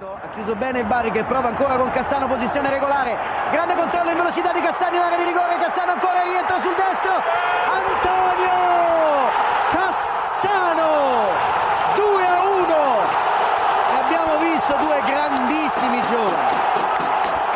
[0.00, 3.16] Ha chiuso bene Bari che prova ancora con Cassano, posizione regolare.
[3.50, 5.58] Grande controllo in velocità di Cassano in area di rigore.
[5.58, 7.20] Cassano ancora rientra sul destro.
[7.66, 8.54] Antonio
[9.74, 10.86] Cassano
[11.96, 12.74] 2 a 1.
[13.98, 16.56] Abbiamo visto due grandissimi giovani.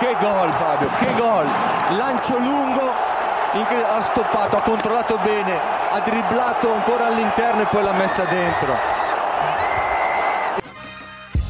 [0.01, 1.47] Che gol Fabio, che gol!
[1.91, 5.61] Lancio lungo, ha stoppato, ha controllato bene,
[5.93, 9.02] ha dribblato ancora all'interno e poi l'ha messa dentro.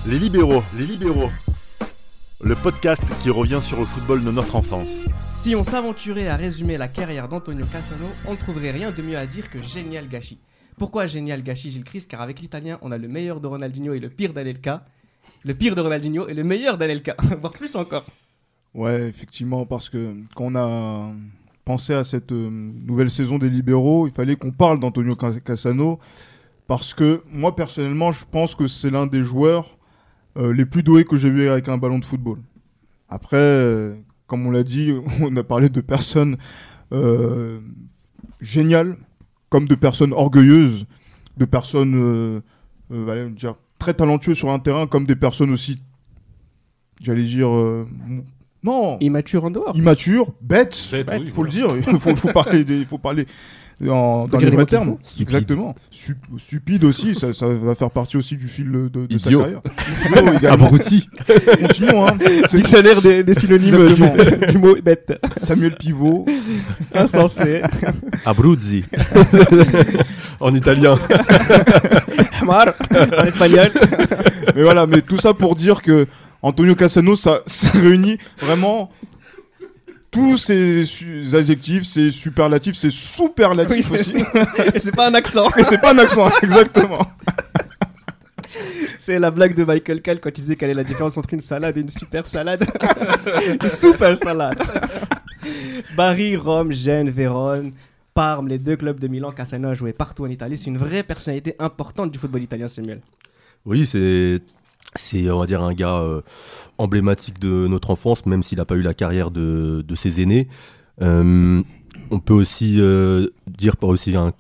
[0.06, 1.30] Les libéraux, les libéraux.
[2.40, 4.88] Le podcast qui revient sur le football de notre enfance.
[5.32, 9.16] Si on s'aventurait à résumer la carrière d'Antonio Cassano, on ne trouverait rien de mieux
[9.16, 10.38] à dire que génial gâchis.
[10.76, 12.10] Pourquoi génial gâchis Gilles Christ?
[12.10, 14.84] Car avec l'italien, on a le meilleur de Ronaldinho et le pire d'Anelka.
[15.44, 18.04] Le pire de Ronaldinho et le meilleur d'Anelka, voire plus encore.
[18.74, 21.12] Ouais, effectivement, parce que quand on a
[21.64, 26.00] pensé à cette euh, nouvelle saison des libéraux, il fallait qu'on parle d'Antonio Cas- Cassano,
[26.66, 29.76] parce que moi personnellement, je pense que c'est l'un des joueurs
[30.36, 32.38] euh, les plus doués que j'ai vu avec un ballon de football.
[33.08, 33.94] Après, euh,
[34.26, 36.36] comme on l'a dit, on a parlé de personnes
[36.92, 37.60] euh,
[38.40, 38.96] géniales,
[39.48, 40.86] comme de personnes orgueilleuses,
[41.36, 42.42] de personnes
[43.78, 45.82] très talentueuses sur un terrain, comme des personnes aussi,
[47.00, 47.48] j'allais dire,
[48.64, 49.72] non, Immature en dehors.
[49.76, 52.98] immature, bête, Bête, bête, oui, faut le dire, il faut, faut parler, des- il faut
[52.98, 53.26] parler
[53.88, 54.96] en, dans les vrais termes.
[55.02, 55.22] Stupide.
[55.34, 55.74] Exactement.
[55.90, 59.60] Sup- stupide aussi, ça, ça va faire partie aussi du fil de, de sa carrière.
[60.36, 60.48] Idiot.
[60.48, 61.08] Abruti.
[61.60, 62.16] Continuons, hein.
[62.46, 65.18] C'est Dictionnaire des, des synonymes du, du mot bête.
[65.36, 66.26] Samuel Pivot.
[66.94, 67.62] Insensé.
[68.24, 68.84] Abruzzi.
[70.38, 70.96] en italien.
[72.40, 72.66] Hamar.
[73.18, 73.70] En espagnol.
[74.54, 76.06] Mais voilà, mais tout ça pour dire que
[76.42, 78.88] Antonio Cassano, ça, ça réunit vraiment
[80.10, 84.16] tous ces su- adjectifs, ces superlatifs, ces Oui, superlatifs c'est- aussi.
[84.74, 85.48] Et c'est pas un accent.
[85.56, 87.06] Et c'est pas un accent, exactement.
[88.98, 91.40] C'est la blague de Michael Kyle quand il disait quelle est la différence entre une
[91.40, 92.64] salade et une super salade.
[93.60, 94.62] une super salade.
[95.96, 97.72] Bari, Rome, Gênes, Vérone,
[98.14, 100.56] Parme, les deux clubs de Milan, Cassano a joué partout en Italie.
[100.56, 103.00] C'est une vraie personnalité importante du football italien, Samuel.
[103.64, 104.40] Oui, c'est,
[104.96, 106.20] c'est, on dire, un gars euh,
[106.78, 110.48] emblématique de notre enfance, même s'il n'a pas eu la carrière de, ses aînés.
[111.00, 111.62] Euh,
[112.10, 114.32] on peut aussi euh, dire, pas aussi un,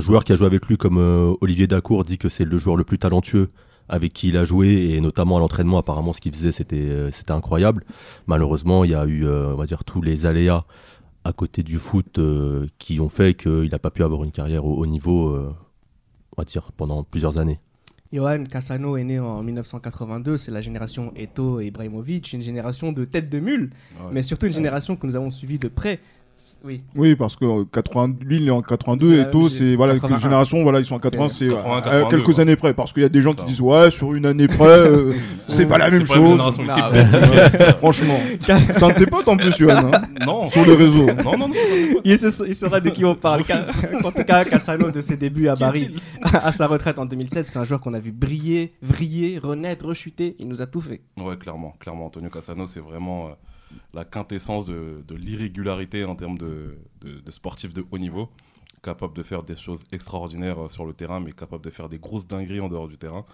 [0.00, 0.98] joueur qui a joué avec lui, comme
[1.40, 3.50] Olivier Dacour, dit que c'est le joueur le plus talentueux
[3.88, 7.84] avec qui il a joué, et notamment à l'entraînement, apparemment, ce qu'il faisait, c'était, incroyable.
[8.26, 10.64] Malheureusement, il y a eu, on dire, tous les aléas
[11.22, 12.20] à côté du foot
[12.78, 15.38] qui ont fait qu'il n'a pas pu avoir une carrière au haut niveau,
[16.76, 17.60] pendant plusieurs années.
[18.12, 23.04] Johan Cassano est né en 1982, c'est la génération Eto et Ibrahimovic, une génération de
[23.04, 24.10] tête de mule, Ouais.
[24.12, 25.98] mais surtout une génération que nous avons suivie de près.
[26.64, 29.40] Oui, Oui, parce que euh, 80, lui, il est en 82 C'est et la To,
[29.40, 30.16] même c'est voilà, 81.
[30.16, 32.74] que génération, voilà, ils sont en 80, C'est c'est 80, euh, 82, quelques années près.
[32.74, 35.14] Parce qu'il y a des gens qui disent, ouais, sur une année près, euh,
[35.46, 36.40] c'est pas la même pas chose.
[36.68, 37.04] Ah, ouais.
[37.78, 38.18] Franchement.
[38.40, 38.52] c'est
[38.82, 39.90] un de tes potes en plus, hein,
[40.26, 41.06] Non, sur les réseaux.
[41.24, 41.54] non, non, non.
[42.04, 43.42] il, se- il saura de qui on parle.
[44.02, 45.94] En tout cas, Cassano, de ses débuts à Bari
[46.32, 50.34] à sa retraite en 2007, c'est un joueur qu'on a vu briller, vriller, renaître, rechuter.
[50.40, 51.00] Il nous a tout fait.
[51.16, 52.06] Ouais, clairement, clairement.
[52.06, 53.30] Antonio Cassano, c'est vraiment euh,
[53.94, 58.28] la quintessence de, de l'irrégularité en termes de, de, de haut niveau,
[58.82, 61.98] capable de faire des choses extraordinaires euh, sur le terrain, mais capable de faire des
[61.98, 63.24] grosses dingueries en dehors du terrain.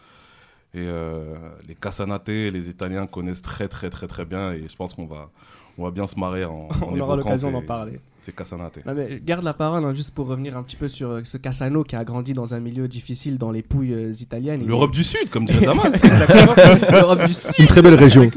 [0.74, 1.36] Et euh,
[1.68, 5.30] les Casanate, les Italiens connaissent très très très très bien, et je pense qu'on va,
[5.76, 8.00] on va bien se marrer en, en On aura l'occasion d'en parler.
[8.22, 8.78] Ces Casanate.
[8.86, 11.36] Non, mais garde la parole hein, juste pour revenir un petit peu sur euh, ce
[11.36, 14.64] Cassano qui a grandi dans un milieu difficile dans les pouilles euh, italiennes.
[14.66, 15.92] L'Europe du Sud, comme dirait Damas.
[15.92, 16.54] Exactement.
[16.90, 17.50] L'Europe du Sud.
[17.58, 18.30] Une très belle région.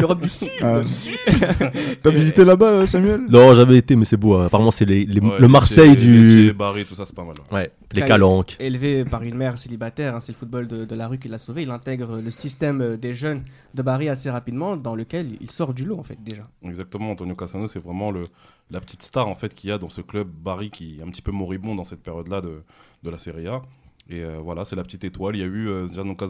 [0.00, 0.48] L'Europe du Sud.
[0.62, 0.80] Ah.
[2.02, 3.22] T'as visité là-bas, euh, Samuel?
[3.28, 4.34] Non, j'avais été, mais c'est beau.
[4.36, 4.46] hein.
[4.46, 6.46] Apparemment, c'est les, les- Ouais, le Marseille du.
[6.46, 7.34] Lecce, Bari, tout ça, c'est pas mal.
[7.50, 7.58] ouais.
[7.58, 8.56] Ouais, les calanques.
[8.60, 11.38] Élevé par une mère célibataire, hein, c'est le football de, de la rue qui l'a
[11.38, 11.62] sauvé.
[11.62, 13.42] Il intègre le système des jeunes
[13.74, 16.48] de Bari assez rapidement, dans lequel il sort du lot en fait déjà.
[16.64, 18.28] Exactement, Antonio Cassano, c'est vraiment le,
[18.70, 21.08] la petite star en fait qu'il y a dans ce club Bari qui est un
[21.08, 22.62] petit peu moribond dans cette période-là de,
[23.02, 23.62] de la Serie A.
[24.10, 25.36] Et euh, voilà, c'est la petite étoile.
[25.36, 26.26] Il y a eu euh, Gianluca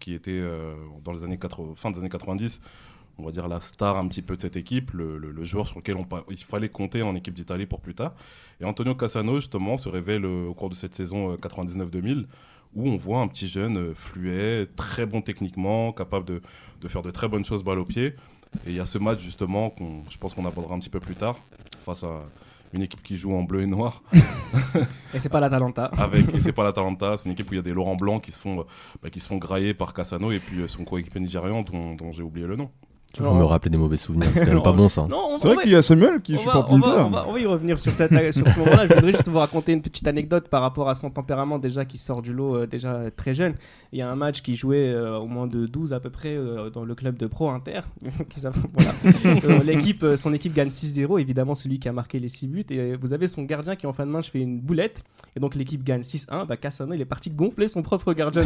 [0.00, 0.74] qui était euh,
[1.04, 2.60] dans les années 80, fin des années 90,
[3.18, 5.96] on va dire la star un petit peu de cette équipe, le, joueur sur lequel
[6.30, 8.14] il fallait compter en équipe d'Italie pour plus tard.
[8.60, 12.26] Et Antonio Cassano justement se révèle euh, au cours de cette saison euh, 99-2000
[12.74, 16.40] où on voit un petit jeune fluet, très bon techniquement, capable de,
[16.80, 18.14] de faire de très bonnes choses balle au pied.
[18.66, 21.00] Et il y a ce match justement qu'on, je pense qu'on abordera un petit peu
[21.00, 21.36] plus tard
[21.84, 22.22] face à
[22.72, 24.02] une équipe qui joue en bleu et noir
[25.14, 25.90] Et c'est pas l'Atalanta.
[25.98, 28.18] avec et c'est pas l'Atalanta, c'est une équipe où il y a des Laurent Blanc
[28.18, 28.64] qui se font euh,
[29.02, 32.12] bah, qui se font grailler par Cassano et puis euh, son coéquipier nigérian dont, dont
[32.12, 32.70] j'ai oublié le nom.
[33.14, 35.06] Toujours me rappeler des mauvais souvenirs, c'est quand même pas bon ça.
[35.08, 37.04] Non, on, C'est vrai va- qu'il y a Samuel qui on va, supporte on, va,
[37.04, 38.86] on, va, on va y revenir sur, cette, sur ce moment-là.
[38.86, 41.98] Je voudrais juste vous raconter une petite anecdote par rapport à son tempérament déjà qui
[41.98, 43.54] sort du lot euh, déjà très jeune.
[43.92, 46.34] Il y a un match qui jouait euh, au moins de 12 à peu près
[46.34, 47.80] euh, dans le club de Pro Inter.
[49.44, 52.64] Euh, l'équipe, euh, son équipe gagne 6-0, évidemment celui qui a marqué les 6 buts.
[52.70, 55.04] Et euh, vous avez son gardien qui en fin de match fait une boulette.
[55.36, 56.46] Et donc l'équipe gagne 6-1.
[56.46, 58.44] Bah, Cassano il est parti gonfler son propre gardien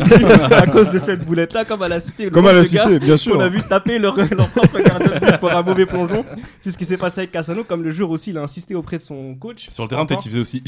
[0.51, 2.31] à cause de cette boulette-là, comme à la cité.
[2.31, 3.37] Comme à la cité, bien sûr.
[3.37, 4.49] on a vu taper leur, leur
[5.41, 6.25] pour un mauvais plongeon.
[6.61, 8.99] C'est ce qui s'est passé avec Cassano, comme le jour aussi, il a insisté auprès
[8.99, 9.69] de son coach.
[9.71, 10.63] Sur le terrain, peut-être qu'il faisait aussi.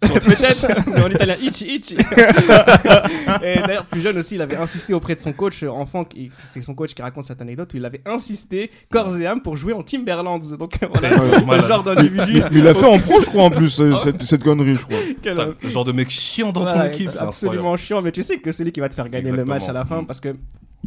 [0.00, 1.96] Peut-être, mais en italien, itchy, itchy.
[3.42, 6.02] et d'ailleurs, plus jeune aussi, il avait insisté auprès de son coach euh, enfant,
[6.38, 9.56] c'est son coach qui raconte cette anecdote, où il avait insisté corps et âme pour
[9.56, 10.38] jouer en Timberlands.
[10.58, 12.42] Donc euh, voilà, Ouais, c'est le genre d'individu.
[12.50, 14.84] Mais il l'a fait en pro, je crois, en plus, euh, cette, cette connerie, je
[14.84, 14.98] crois.
[15.22, 18.22] Quel- Le genre de mec chiant dans ton équipe, c'est c'est absolument chiant, mais tu
[18.22, 20.34] sais que celui qui va te faire gagner le match à la fin, parce que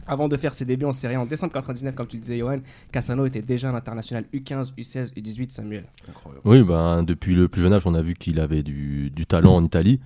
[0.05, 2.59] avant de faire ses débuts en série A en décembre 99, comme tu disais, Johan,
[2.91, 5.85] Cassano était déjà un international U15, U16, U18, Samuel.
[6.07, 6.41] Incroyable.
[6.45, 9.55] Oui, ben, depuis le plus jeune âge, on a vu qu'il avait du, du talent
[9.55, 9.99] en Italie.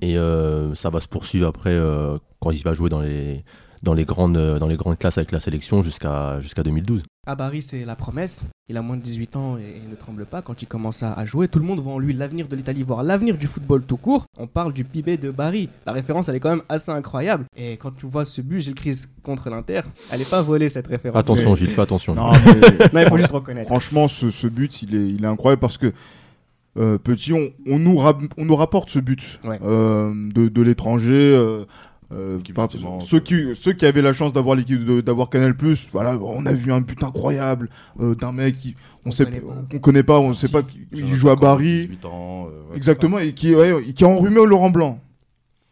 [0.00, 3.44] Et euh, ça va se poursuivre après euh, quand il va jouer dans les,
[3.82, 7.02] dans les, grandes, euh, dans les grandes classes avec la sélection jusqu'à jusqu'à 2012.
[7.26, 8.42] À Barry, c'est la promesse.
[8.68, 11.46] Il a moins de 18 ans et ne tremble pas quand il commence à, jouer.
[11.48, 14.24] Tout le monde voit en lui l'avenir de l'Italie, voire l'avenir du football tout court.
[14.38, 15.68] On parle du PIB de Barry.
[15.86, 17.44] La référence, elle est quand même assez incroyable.
[17.56, 20.86] Et quand tu vois ce but, Gilles Crise contre l'Inter, elle n'est pas volée cette
[20.86, 21.20] référence.
[21.20, 22.14] Attention, Gilles, fais attention.
[22.14, 23.68] Non, mais Non, il faut juste reconnaître.
[23.68, 25.92] franchement, ce, ce but, il est, il est incroyable parce que,
[26.78, 29.58] euh, petit, on, on, nous rap- on nous rapporte ce but Ouais.
[29.62, 31.34] euh, de, de l'étranger.
[31.36, 31.64] euh,
[32.10, 32.38] euh,
[33.00, 35.54] ceux, qui, ceux qui avaient la chance d'avoir l'équipe d'avoir Canal
[35.92, 37.68] voilà, on a vu un but incroyable
[38.00, 38.74] euh, d'un mec qui
[39.04, 39.54] on On sait connaît pas.
[39.70, 41.86] qu'on connaît pas, on sait pas qu'il Jeune joue à Paris.
[41.88, 45.00] 18 ans, euh, ouais, Exactement, et qui, ouais, qui a enrhumé au Laurent Blanc.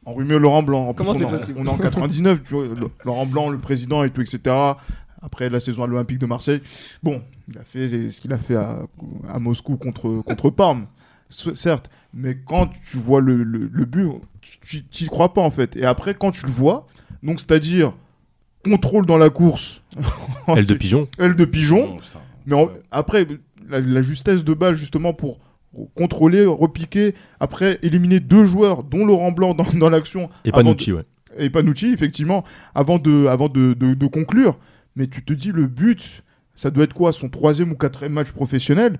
[0.05, 0.89] Enrhumé au Laurent Blanc.
[0.89, 2.91] En plus, Comment on c'est est en- possible On est en 99, tu vois, le-
[3.05, 4.55] Laurent Blanc, le président et tout, etc.
[5.23, 6.61] Après la saison à l'Olympique de Marseille.
[7.03, 8.83] Bon, il a fait ce qu'il a fait à,
[9.29, 10.87] à Moscou contre, contre Parme,
[11.31, 11.91] certes.
[12.15, 14.09] Mais quand tu vois le, le, le but,
[14.67, 15.77] tu tu y crois pas en fait.
[15.77, 16.87] Et après, quand tu le vois,
[17.23, 17.93] donc c'est-à-dire
[18.65, 19.83] contrôle dans la course,
[20.49, 21.09] Aile de pigeon.
[21.19, 22.83] aile de pigeon, ça- mais en- ouais.
[22.91, 23.27] après,
[23.69, 25.39] la, la justesse de balle, justement, pour
[25.95, 31.03] contrôler, repiquer, après éliminer deux joueurs, dont Laurent Blanc dans, dans l'action, Et Panucci, ouais.
[31.39, 34.59] et Panucci, effectivement, avant de, avant de, de- de conclure.
[34.97, 36.23] Mais tu te dis, le but,
[36.55, 38.99] ça doit être quoi Son troisième ou quatrième match professionnel?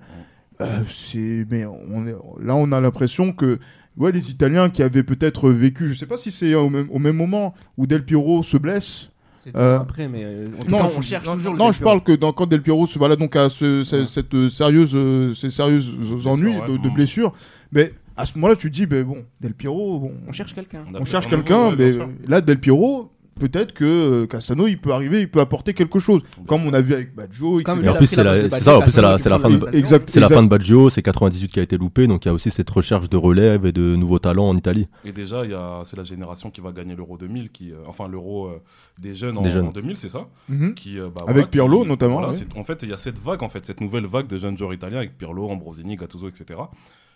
[0.61, 3.59] Euh, c'est, mais on est, Là, on a l'impression que
[3.97, 6.99] ouais, les Italiens qui avaient peut-être vécu, je sais pas si c'est au même, au
[6.99, 9.09] même moment où Del Piero se blesse,
[9.55, 11.77] Euh, après, mais euh, non, cas, je- on cherche non, toujours le Non, Del je
[11.79, 11.89] Piero.
[11.91, 14.91] parle que dans, quand Del Piero se voilà donc à ce- ce- cette euh, sérieuse,
[14.93, 16.67] euh, ces sérieuses ennuis ouais.
[16.67, 16.93] de, de Mm.
[16.93, 17.33] blessures.
[17.71, 20.83] Mais à ce moment-là, tu te dis, ben bon, Del Piero, bon, On cherche quelqu'un.
[20.93, 21.93] on fait cherche quelqu'un, ouais, mais
[22.27, 26.21] là, Del Piero, peut-être que euh, Cassano, il peut arriver, il peut apporter quelque chose,
[26.47, 27.77] comme on a vu avec Baggio, etc.
[27.83, 30.09] Et en plus, c'est ça, en plus, c'est la- fin de- le Exact.
[30.09, 30.35] C'est la Exact.
[30.35, 32.69] fin de Baggio, c'est 98 qui a été loupé, donc il y a aussi cette
[32.69, 34.87] recherche de relève et de nouveaux talents en Italie.
[35.05, 35.43] Et déjà,
[35.85, 38.61] c'est la génération qui va gagner l'Euro 2000, qui, euh, enfin l'Euro euh,
[38.99, 39.67] des jeunes, en, Des jeunes.
[39.67, 40.73] en 2000, c'est ça Mhm.
[40.73, 43.19] qui, euh, bah, Avec voilà, Pirlo, qui- notamment, voilà, En fait, il y a cette
[43.19, 46.59] vague, en fait, cette nouvelle vague de jeunes joueurs italiens avec Pirlo, Ambrosini, Gattuso, etc.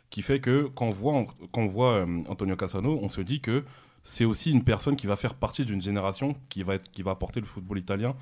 [0.09, 3.39] Qui fait que quand on voit, quand on voit euh, Antonio Cassano, on se dit
[3.39, 3.63] que
[4.03, 7.39] c'est aussi une personne qui va faire partie d'une génération qui va, qui va apporter
[7.39, 8.15] le football italien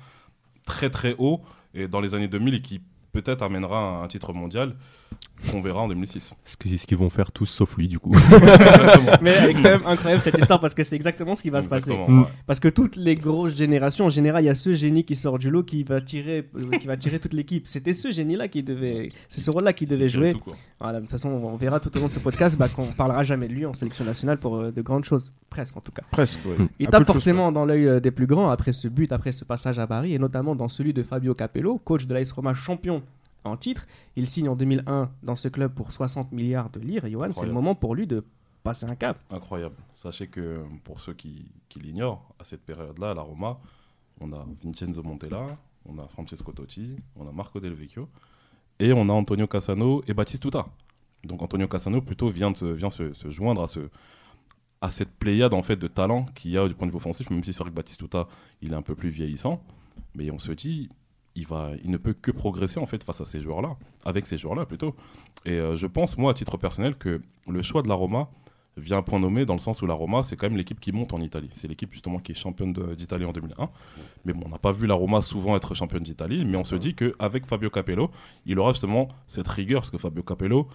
[0.66, 1.42] très très haut
[1.74, 2.80] et dans les années 2000 et qui
[3.12, 4.76] peut-être amènera un titre mondial
[5.50, 6.32] qu'on verra en 2006.
[6.44, 8.12] Ce qu'ils vont faire tous sauf lui, du coup.
[9.22, 11.62] Mais elle est quand même incroyable cette histoire parce que c'est exactement ce qui va
[11.62, 11.92] se passer.
[11.92, 12.24] Ouais.
[12.46, 15.38] Parce que toutes les grosses générations, en général, il y a ce génie qui sort
[15.38, 17.66] du lot qui va tirer, euh, qui va tirer toute l'équipe.
[17.66, 20.32] C'était ce génie-là qui devait, c'est ce rôle-là qui devait jouer.
[20.32, 20.54] tout, quoi.
[20.78, 23.22] Voilà, de toute façon, on verra tout au long de ce podcast bah, qu'on parlera
[23.22, 26.02] jamais de lui en sélection nationale pour euh, de grandes choses, presque en tout cas.
[26.10, 26.40] Presque.
[26.46, 26.66] Ouais.
[26.78, 29.78] Il tape forcément dans l'œil euh, des plus grands après ce but, après ce passage
[29.78, 33.02] à Paris, et notamment dans celui de Fabio Capello, coach de l'AS Roma champion
[33.44, 33.86] en titre.
[34.16, 37.04] Il signe en 2001 dans ce club pour 60 milliards de lire.
[37.04, 38.24] Et Johan, c'est le moment pour lui de
[38.62, 39.18] passer un cap.
[39.30, 39.76] Incroyable.
[39.94, 43.58] Sachez que pour ceux qui, qui l'ignorent, à cette période-là, à la Roma,
[44.20, 45.56] on a Vincenzo Montella,
[45.86, 48.08] on a Francesco Totti, on a Marco Del Vecchio,
[48.78, 50.66] et on a Antonio Cassano et Batistuta.
[51.24, 52.76] Donc Antonio Cassano plutôt vient, se,
[53.12, 53.80] se joindre à, ce,
[54.80, 57.30] à cette pléiade en fait, de talent qu'il y a du point de vue offensif,
[57.30, 58.26] même si c'est vrai que Batistuta
[58.62, 59.62] il est un peu plus vieillissant,
[60.14, 60.88] mais on se dit
[61.40, 64.38] il, va, il ne peut que progresser en fait face à ces joueurs-là, avec ces
[64.38, 64.94] joueurs-là plutôt.
[65.44, 68.28] Et euh, je pense, moi, à titre personnel, que le choix de la Roma
[68.76, 70.92] vient à point nommé dans le sens où la Roma, c'est quand même l'équipe qui
[70.92, 71.50] monte en Italie.
[71.54, 73.68] C'est l'équipe justement qui est championne d'Italie en 2001.
[74.24, 76.76] Mais bon, on n'a pas vu la Roma souvent être championne d'Italie, mais on se
[76.76, 78.10] dit qu'avec Fabio Capello,
[78.46, 80.68] il aura justement cette rigueur, parce que Fabio Capello,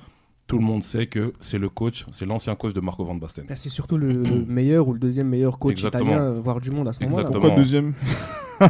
[0.48, 3.46] tout le monde sait que c'est le coach, c'est l'ancien coach de Marco Van Basten.
[3.48, 6.12] Bah, c'est surtout le, le meilleur ou le deuxième meilleur coach Exactement.
[6.12, 7.22] italien, euh, voire du monde à ce moment-là.
[7.24, 7.42] Exactement.
[7.42, 7.94] Pourquoi deuxième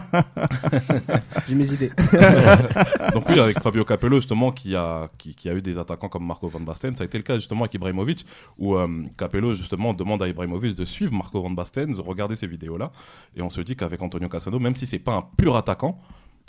[1.47, 1.91] J'ai mes idées.
[3.13, 6.25] Donc oui, avec Fabio Capello justement qui a, qui, qui a eu des attaquants comme
[6.25, 8.25] Marco Van Basten, ça a été le cas justement avec Ibrahimovic
[8.57, 12.47] où euh, Capello justement demande à Ibrahimovic de suivre Marco Van Basten, de regarder ces
[12.47, 12.91] vidéos-là
[13.35, 15.99] et on se dit qu'avec Antonio Cassano, même si c'est pas un pur attaquant,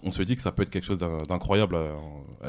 [0.06, 1.92] on se dit que ça peut être quelque chose d'in- d'incroyable euh,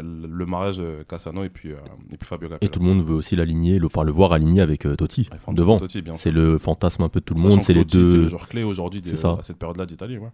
[0.01, 1.77] le mariage de Cassano et puis, euh,
[2.11, 2.65] et puis Fabio Capello.
[2.67, 5.27] Et tout le monde veut aussi l'aligner, le, enfin le voir aligné avec euh, Totti
[5.31, 5.77] Ouais, devant.
[5.77, 6.21] Totti, bien sûr.
[6.21, 7.63] C'est le fantasme un peu de tout le Sachant monde.
[7.63, 8.27] C'est les Totti, C'est le deux.
[8.29, 9.37] joueur clé aujourd'hui des- C'est ça.
[9.39, 10.17] à cette période-là d'Italie.
[10.17, 10.29] ouais.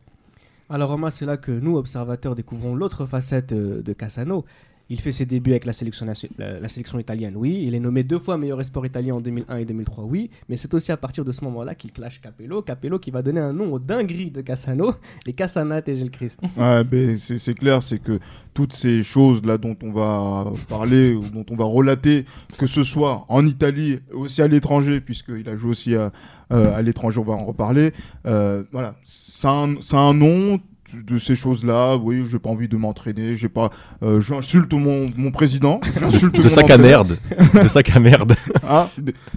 [0.69, 4.45] Alors Roma, c'est là que nous, observateurs, découvrons l'autre facette euh, de Cassano.
[4.93, 6.05] Il fait ses débuts avec la sélection,
[6.37, 7.63] la, sélection italienne, oui.
[7.65, 10.29] Il est nommé deux fois meilleur espoir italien en 2001 et 2003, oui.
[10.49, 12.61] Mais c'est aussi à partir de ce moment-là qu'il clash Capello.
[12.61, 14.93] Capello qui va donner un nom aux dingueries de Cassano,
[15.25, 16.39] les Cassanate et Gilles Christ.
[16.55, 18.19] Ouais, ben, c'est clair, c'est que
[18.53, 22.25] toutes ces choses là dont on va parler dont on va relater,
[22.59, 26.11] que ce soit en Italie, aussi à l'étranger, puisqu'il a joué aussi à,
[26.51, 27.93] euh, à l'étranger, on va en reparler.
[28.27, 30.59] euh, voilà, ça a un, ça a un nom
[30.93, 31.95] de ces choses-là.
[31.97, 33.69] Oui, j'ai pas envie de m'entraîner, j'ai pas,
[34.03, 37.17] euh, j'insulte mon, mon président, j'insulte De mon sac à merde.
[37.61, 38.35] De sac à merde.
[38.65, 38.89] Ah,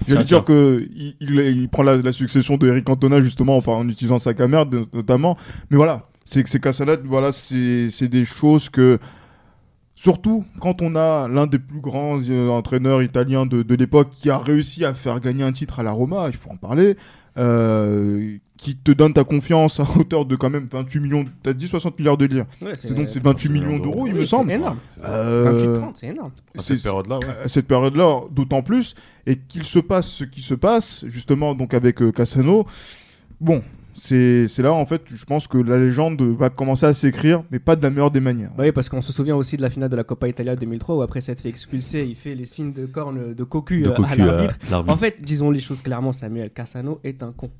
[0.07, 3.73] j'allais dire que il, il, il prend la, la succession de Eric Cantona justement, enfin
[3.73, 5.37] en utilisant sa caméra de- notamment.
[5.71, 8.99] Mais voilà, c'est que ces Casanat, voilà, c'est c'est des choses que
[9.97, 14.31] surtout quand on a l'un des plus grands euh, entraîneurs italiens de, de l'époque qui
[14.31, 16.97] a réussi à faire gagner un titre à la Roma, il faut en parler.
[17.39, 21.69] euh, qui te donne ta confiance à hauteur de quand même 28 millions, t'as dit
[21.69, 22.47] 60 milliards de lire.
[22.73, 24.49] C'est donc c'est 28 millions d'euros, il me semble.
[24.49, 24.79] C'est énorme.
[25.05, 26.31] Euh, 28-30, c'est énorme.
[26.57, 27.45] À c'est- cette période-là, ouais.
[27.45, 28.95] à cette période-là, d'autant plus,
[29.27, 32.67] et qu'il se passe ce qui se passe, justement, donc avec euh, Cassano,
[33.43, 33.63] bon,
[33.97, 37.59] c'est c'est là, en fait, je pense que la légende va commencer à s'écrire, mais
[37.59, 38.51] pas de la meilleure des manières.
[38.57, 40.97] Bah oui, parce qu'on se souvient aussi de la finale de la Coppa Italia 2003
[40.97, 43.93] où après s'être fait expulser, il fait les signes de corne de cocu, De euh,
[43.93, 44.59] à cocu à l'arbitre.
[44.71, 47.51] En fait, disons les choses clairement, Samuel Cassano est un con.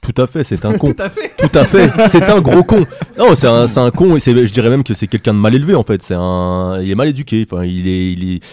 [0.00, 0.92] Tout à fait, c'est un con.
[0.92, 1.32] Tout à fait.
[1.38, 2.84] Tout à fait, c'est un gros con.
[3.16, 5.54] Non, c'est un, c'est un con et je dirais même que c'est quelqu'un de mal
[5.54, 6.02] élevé en fait.
[6.02, 7.46] C'est un, il est mal éduqué.
[7.50, 8.44] Enfin, il est, il est,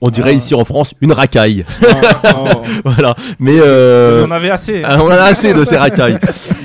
[0.00, 0.34] on dirait Ah.
[0.34, 1.64] ici en France une racaille.
[1.82, 1.86] Ah,
[2.24, 2.44] ah,
[2.84, 3.14] voilà.
[3.38, 4.82] Mais euh, Vous en avez assez.
[4.84, 6.18] ah, on en a assez de ces racailles.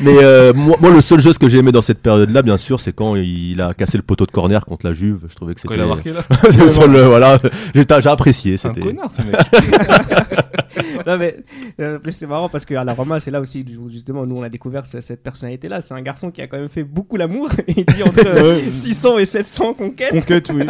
[0.03, 2.79] Mais euh, moi, moi, le seul geste que j'ai aimé dans cette période-là, bien sûr,
[2.79, 5.19] c'est quand il a cassé le poteau de corner contre la Juve.
[5.29, 5.81] Je trouvais que Quand c'était.
[5.81, 6.21] il a marqué là,
[6.87, 7.39] le- voilà,
[7.75, 8.57] j'ai, j'ai apprécié.
[8.57, 8.87] c'est un C'était.
[8.87, 9.35] connard ce mec.
[11.05, 11.37] non mais
[11.79, 14.49] euh, plus, c'est marrant parce qu'à la Roma c'est là aussi justement nous on a
[14.49, 17.49] découvert ce- cette personnalité là c'est un garçon qui a quand même fait beaucoup l'amour
[17.67, 18.63] il dit entre euh, Ouais.
[18.73, 20.63] 600 et 700 conquêtes Conquête, oui.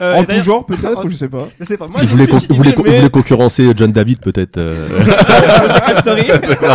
[0.00, 1.48] Euh, en tout genre, peut-être, en- je sais pas.
[1.58, 2.08] je sais pas moi Il
[2.72, 4.58] con- mais- voulait concurrencer John David peut-être.
[4.58, 4.88] euh.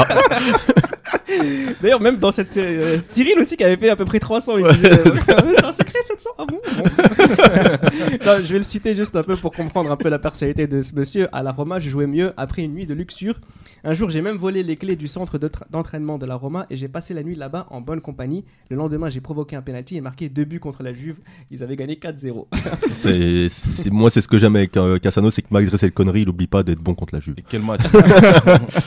[1.81, 4.57] D'ailleurs, même dans cette série, euh, Cyril aussi qui avait fait à peu près 300,
[4.57, 5.13] il disait euh,
[5.55, 6.29] c'est un secret 700.
[6.37, 6.83] Ah bon, Bon.
[8.25, 10.81] Non, Je vais le citer juste un peu pour comprendre un peu la personnalité de
[10.81, 11.27] ce monsieur.
[11.33, 13.39] À la Roma, je jouais mieux après une nuit de luxure.
[13.83, 16.65] Un jour, j'ai même volé les clés du centre de tra- d'entraînement de la Roma
[16.69, 18.43] et j'ai passé la nuit là-bas en bonne compagnie.
[18.69, 21.17] Le lendemain, j'ai provoqué un penalty et marqué deux buts contre la Juve.
[21.51, 22.47] Ils avaient gagné 4-0.
[22.93, 26.21] C'est, c'est- moi, c'est ce que j'aime avec euh, Cassano, c'est que malgré cette connerie,
[26.21, 27.35] il oublie pas d'être bon contre la Juve.
[27.37, 27.81] Et quel match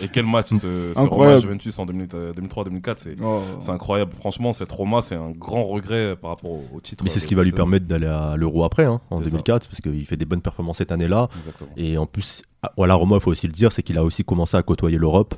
[0.02, 1.42] Et quel match ce, ce Roma Incroyable.
[1.42, 3.40] Juventus en 2000, euh, 2003-2004 c'est Oh.
[3.68, 4.12] incroyable.
[4.18, 7.04] Franchement, cette Roma, c'est un grand regret par rapport au, au titre.
[7.04, 9.30] Mais c'est ce qui va lui permettre d'aller à l'Euro après, hein, en C'est ça.
[9.30, 11.28] 2004, parce qu'il fait des bonnes performances cette année-là.
[11.38, 11.70] Exactement.
[11.76, 14.24] Et en plus, à- voilà, Roma, il faut aussi le dire, c'est qu'il a aussi
[14.24, 15.34] commencé à côtoyer l'Europe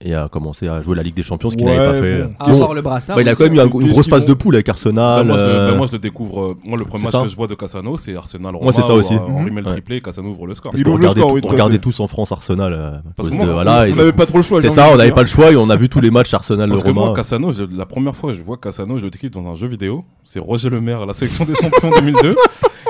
[0.00, 2.22] et a commencé à jouer la Ligue des Champions, ce qu'il Ouais, n'avait pas fait.
[2.22, 2.32] bon.
[2.38, 3.16] À avoir le brassard.
[3.16, 3.70] Bah, il a quand même eu un- hein.
[3.74, 5.26] une Qu'est-ce grosse passe de poule avec Bah, Arsenal.
[5.26, 6.40] moi, je, le- euh, bah, moi, je le découvre.
[6.42, 7.22] euh, moi, le premier match ça.
[7.22, 8.62] que je vois de Cassano, c'est Arsenal Roma.
[8.64, 9.14] Moi, c'est ça aussi.
[9.14, 9.72] euh, Henri met le Ouais.
[9.72, 10.70] triplé, Cassano ouvre le score.
[10.70, 12.72] parce le regardait, score, tout- oui, on regardait tous en France Arsenal.
[12.72, 14.60] euh, Parce de- moi, voilà, et On n'avait pas trop le choix.
[14.62, 16.68] c'est ça, on n'avait pas le choix et on a vu tous les matchs Arsenal
[16.70, 17.12] Parce que moi.
[17.14, 20.04] Cassano, la première fois que je vois Cassano, je le découvre dans un jeu vidéo.
[20.24, 22.36] C'est Roger Lemaire à la sélection des champions 2002.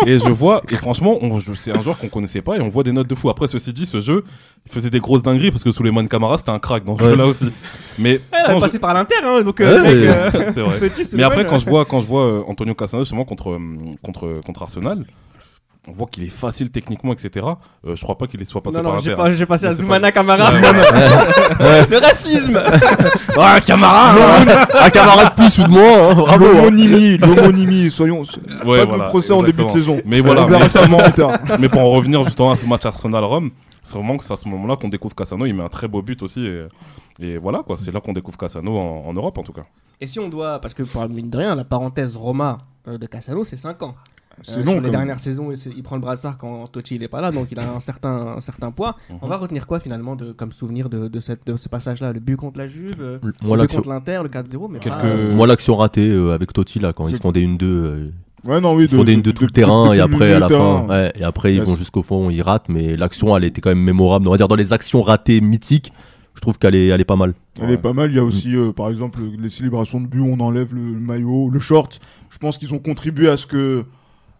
[0.06, 2.68] Et je vois, et franchement, on- je- c'est un joueur qu'on connaissait pas et on
[2.68, 3.28] voit des notes de fou.
[3.30, 4.24] Après, ceci dit, ce jeu,
[4.66, 7.10] il faisait des grosses dingueries parce que Souleymane Camara, c'était un crack dans ce Ouais.
[7.10, 7.46] jeu-là aussi.
[7.98, 10.78] Mais Elle quand je- passé par l'Inter, hein, donc euh, Ouais, mec, euh, c'est vrai.
[10.78, 13.58] petit Mais après, quand euh, je vois, quand je vois euh, Antonio Cassano justement contre,
[14.02, 15.04] contre, contre Arsenal,
[15.88, 17.46] on voit qu'il est facile techniquement, etc.
[17.86, 19.14] Euh, je crois pas qu'il soit passé Non, par non, j'ai
[19.46, 20.52] pas- passé à Mais Zoumana pas- Camara.
[20.52, 21.86] Ouais, ouais.
[21.90, 22.60] Le racisme
[23.38, 24.14] Ah, Camara
[24.84, 26.48] Un camarade plus ou de moins, hein, bravo hein.
[26.54, 28.22] L'homonymie, l'homonymie, soyons.
[28.66, 30.00] Ouais, pas voilà, de procès en début de saison.
[30.04, 31.38] Mais voilà, On verra mais tard.
[31.58, 33.50] Mais pour en revenir justement à ce match Arsenal-Rome,
[33.82, 35.46] c'est vraiment que c'est à ce moment-là qu'on découvre Cassano.
[35.46, 36.44] Il met un très beau but aussi.
[36.46, 36.66] Et,
[37.20, 37.76] et voilà, quoi.
[37.82, 39.64] C'est là qu'on découvre Cassano en, en Europe, en tout cas.
[40.00, 43.06] Et si on doit, parce que pour mine de rien, la parenthèse Roma euh, de
[43.06, 43.94] Cassano, c'est 5 ans.
[44.42, 47.02] C'est Euh, long, sur les dernières saisons, il, il prend le brassard quand Totti il
[47.02, 48.96] est pas là, donc il a un certain, un certain poids.
[49.22, 52.12] On va retenir quoi finalement de, comme souvenir de, de, cette, de ce passage-là?
[52.12, 54.94] Le but contre la Juve, euh, Moi, le but contre l'Inter, le 4-0, mais Quelques-
[54.96, 57.64] pas, euh, Moi, l'action ratée euh, avec Totti, là, quand ils se font des 1-2,
[57.64, 58.10] euh,
[58.44, 58.84] Ouais, non, oui.
[58.84, 61.24] Ils font des une de tout le terrain et après à la fin, ouais, et
[61.24, 64.28] après ils vont jusqu'au fond, ils ratent, mais l'action elle était quand même mémorable.
[64.28, 65.92] On va dire dans les actions ratées mythiques,
[66.36, 67.34] je trouve qu'elle est, elle est pas mal.
[67.60, 68.10] Elle est pas mal.
[68.12, 71.00] Il y a aussi, euh, par exemple, les célébrations de but, on enlève le, le
[71.00, 71.98] maillot, le short.
[72.30, 73.84] Je pense qu'ils ont contribué à ce que,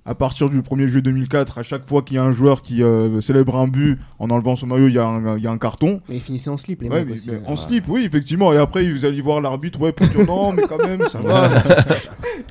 [0.09, 2.83] à partir du 1er juillet 2004, à chaque fois qu'il y a un joueur qui
[2.83, 5.51] euh, célèbre un but en enlevant son maillot, il y, a un- il y a
[5.51, 6.01] un carton.
[6.09, 7.31] Mais ils finissaient en slip, les Ouais, mecs mais- aussi.
[7.31, 7.41] mais hein.
[7.47, 8.53] en slip, oui, effectivement.
[8.55, 11.51] Et après, vous allez voir l'arbitre, ouais, pour dire non, mais quand même, ça va.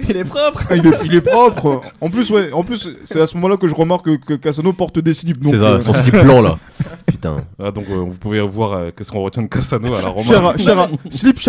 [0.09, 1.81] Il est propre Ah, il, est, il est propre.
[2.01, 4.71] En plus, ouais, en plus, c'est à ce moment-là que je remarque que, que Cassano
[4.71, 5.43] porte des slips.
[5.43, 6.59] C'est ça, euh, son slip blanc là.
[7.07, 7.37] Putain.
[7.61, 10.55] Ah, donc euh, vous pouvez voir euh, qu'est-ce qu'on retient de Cassano à la Roma.
[10.57, 11.39] cher à- slip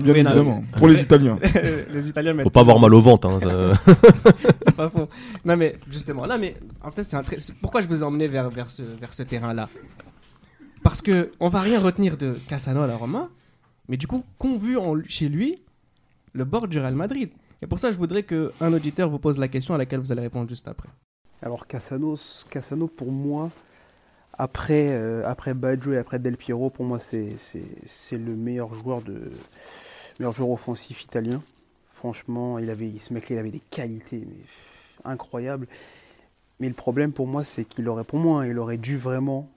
[0.00, 1.38] bien Oui, non, évidemment, pour les Italiens.
[1.92, 3.28] Les Italiens mettent Faut pas avoir mal au ventre.
[3.28, 3.74] Hein,
[4.62, 5.08] c'est pas faux.
[5.48, 8.28] Non mais justement, là mais en fait c'est un très- pourquoi je vous ai emmené
[8.28, 9.70] vers, vers ce, vers ce terrain-là?
[10.82, 13.30] Parce que on va rien retenir de Cassano à la Roma,
[13.88, 14.76] mais du coup qu'ont vu
[15.08, 15.62] chez lui
[16.34, 17.30] le bord du Real Madrid?
[17.62, 20.12] Et pour ça je voudrais que un auditeur vous pose la question à laquelle vous
[20.12, 20.90] allez répondre juste après.
[21.40, 22.18] Alors Cassano,
[22.50, 23.50] Cassano pour moi,
[24.36, 27.32] après, euh, après Baggio et après Del Piero, pour moi c'est
[28.12, 29.32] le meilleur joueur de
[30.20, 31.40] meilleur joueur offensif italien.
[31.94, 34.44] Franchement, il avait, ce mec-là, il avait des qualités mais,
[35.08, 35.66] pff, incroyables.
[36.60, 39.48] Mais le problème pour moi, c'est qu'il aurait, pour moi, hein, il aurait dû vraiment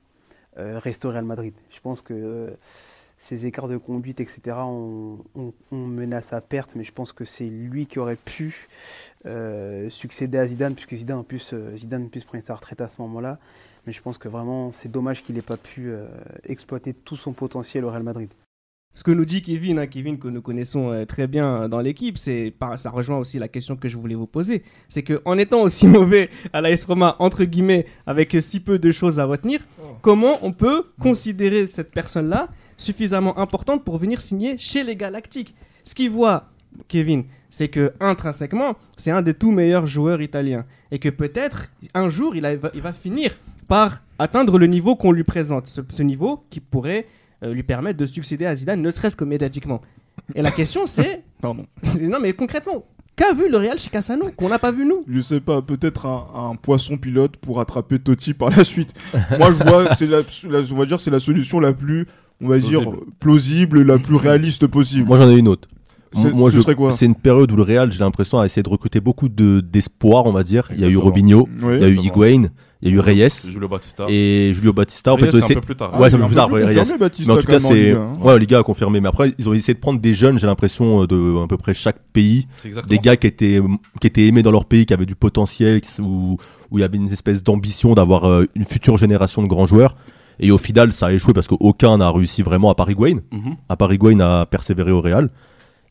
[0.58, 1.54] euh, rester au Real Madrid.
[1.72, 2.52] Je pense que euh,
[3.22, 5.20] ces écarts de conduite, etc., ont,
[5.72, 8.68] mené à sa perte, mais je pense que c'est lui qui aurait pu
[9.28, 12.90] euh, succéder à Zidane, puisque Zidane en plus, euh, Zidane plus prenait sa retraite à
[12.90, 13.40] ce moment-là.
[13.86, 16.08] Mais je pense que vraiment, c'est dommage qu'il n'ait pas pu euh,
[16.44, 18.30] exploiter tout son potentiel au Real Madrid.
[18.94, 21.80] Ce que nous dit Kevin, hein, Kevin que nous connaissons euh, très bien euh, dans
[21.80, 24.64] l'équipe, c'est ça rejoint aussi la question que je voulais vous poser.
[24.90, 28.92] C'est que en étant aussi mauvais à l'AS Roma entre guillemets, avec si peu de
[28.92, 29.62] choses à retenir,
[30.02, 35.56] comment on peut considérer cette personne-là suffisamment importante pour venir signer chez les Galactiques?
[35.86, 36.50] Ce qu'il voit,
[36.90, 42.10] Kevin, c'est que intrinsèquement, c'est un des tout meilleurs joueurs italiens et que peut-être un
[42.10, 43.32] jour il, a- il va finir
[43.70, 47.06] par atteindre le niveau qu'on lui présente, ce, ce niveau qui pourrait
[47.44, 49.82] euh, lui permettre de succéder à Zidane, ne serait-ce que médiatiquement.
[50.36, 51.66] Et la question c'est, Pardon.
[51.82, 55.04] c'est- non mais concrètement, qu'a vu le Real chez Cassano qu'on n'a pas vu nous?
[55.10, 58.94] Je sais pas, peut-être un, un poisson pilote pour attraper Totti par la suite.
[59.38, 60.20] Moi, je vois, c'est la,
[60.50, 62.08] la- on va dire, c'est la solution la plus,
[62.42, 63.06] on va dire, Plausible.
[63.20, 65.08] plausible et la plus réaliste possible.
[65.08, 65.68] Moi j'en ai une autre.
[66.14, 66.92] C'est- Moi, ce je- serait quoi?
[66.92, 70.26] c'est une période où le Real, j'ai l'impression, a essayé de recruter beaucoup de d'espoir,
[70.26, 70.70] on va dire.
[70.74, 70.98] Il y a eu.
[70.98, 71.76] Robinho, Oui.
[71.76, 71.98] il y a eu.
[72.00, 72.50] Higuain,
[72.82, 74.06] il y a eu Reyes Julio Batista.
[74.10, 75.12] et Julio Batista.
[75.14, 75.92] En Reyes, fait, c'est c'est- un peu plus tard.
[76.00, 76.98] Ouais, Ah, ça il fait est plus un tard, peu ouais, confirmé, Reyes.
[77.00, 77.92] Batista, Mais en tout cas, c'est.
[77.92, 78.14] Un, hein.
[78.22, 79.00] Ouais, Liga a confirmé.
[79.02, 81.74] Mais après, ils ont essayé de prendre des jeunes, j'ai l'impression, de à peu près
[81.74, 82.48] chaque pays.
[82.58, 83.02] C'est exactement Des ça.
[83.02, 83.62] gars qui étaient,
[84.00, 86.38] qui étaient aimés dans leur pays, qui avaient du potentiel, où,
[86.72, 89.96] où il y avait une espèce d'ambition d'avoir euh, une future génération de grands joueurs.
[90.40, 93.20] Et au final, ça a échoué parce qu'aucun n'a réussi vraiment à Paris Guain.
[93.32, 93.58] Mhm.
[93.70, 95.30] À Paris Guain a persévéré au Real.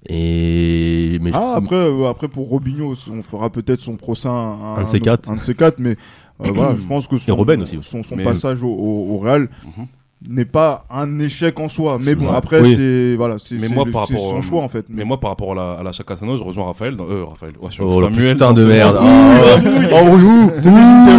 [0.08, 1.18] Et.
[1.20, 4.82] Mais je- Ah, après, euh, après, pour Robinho, on fera peut-être son procès un, Un
[4.82, 5.28] de ces quatre.
[5.30, 5.94] Un de ces quatre, mais euh,
[6.42, 7.78] voilà, je pense que son, Robben aussi.
[7.82, 9.86] son, son Mais- passage au, au- au Real Mhm.
[10.28, 11.98] n'est pas un échec en soi.
[12.00, 12.36] Mais bon, Ouais.
[12.36, 12.74] après, Oui.
[12.76, 14.84] c'est voilà, c'est Mais c'est moi, le- par c'est rapport son choix en fait.
[14.90, 16.94] Mais moi, par rapport à la, à l'achat Cassano, je rejoins Raphaël.
[16.96, 17.54] dans- euh, Raphaël.
[17.60, 18.34] Ouais, je Oh, Samuel.
[18.34, 18.96] putain de merde.
[18.96, 19.56] Ouh, Ah,
[20.02, 20.70] Oh, c'est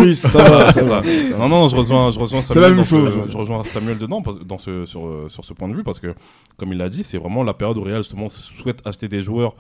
[0.06, 1.02] des ça va, ça c'est va.
[1.40, 2.70] Non, non, je rejoins, je rejoins C'est Samuel.
[2.70, 5.74] la même chose, je rejoins Samuel dedans dans ce, sur, euh, sur ce point de
[5.74, 6.14] vue parce que,
[6.58, 9.56] comme il l'a dit, c'est vraiment la période où Real justement souhaite acheter des joueurs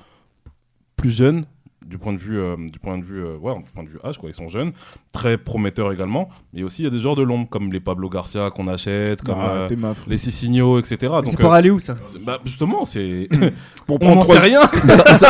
[0.95, 1.45] plus jeunes
[1.85, 3.97] du point de vue, euh, du point de vue, euh, ouais, du point de vue
[4.03, 4.29] âge, quoi.
[4.29, 4.71] Ils sont jeunes,
[5.13, 6.29] très prometteurs également.
[6.53, 9.23] Mais aussi, il y a des joueurs de l'ombre comme les Pablo Garcia qu'on achète,
[9.23, 10.95] comme Ah, euh, les Sissigno, etc.
[10.99, 11.95] C'est Donc, pour euh, aller où ça?
[12.05, 13.27] c'est- bah, justement, c'est.
[13.87, 14.61] Pour On prendre n'en sait rien.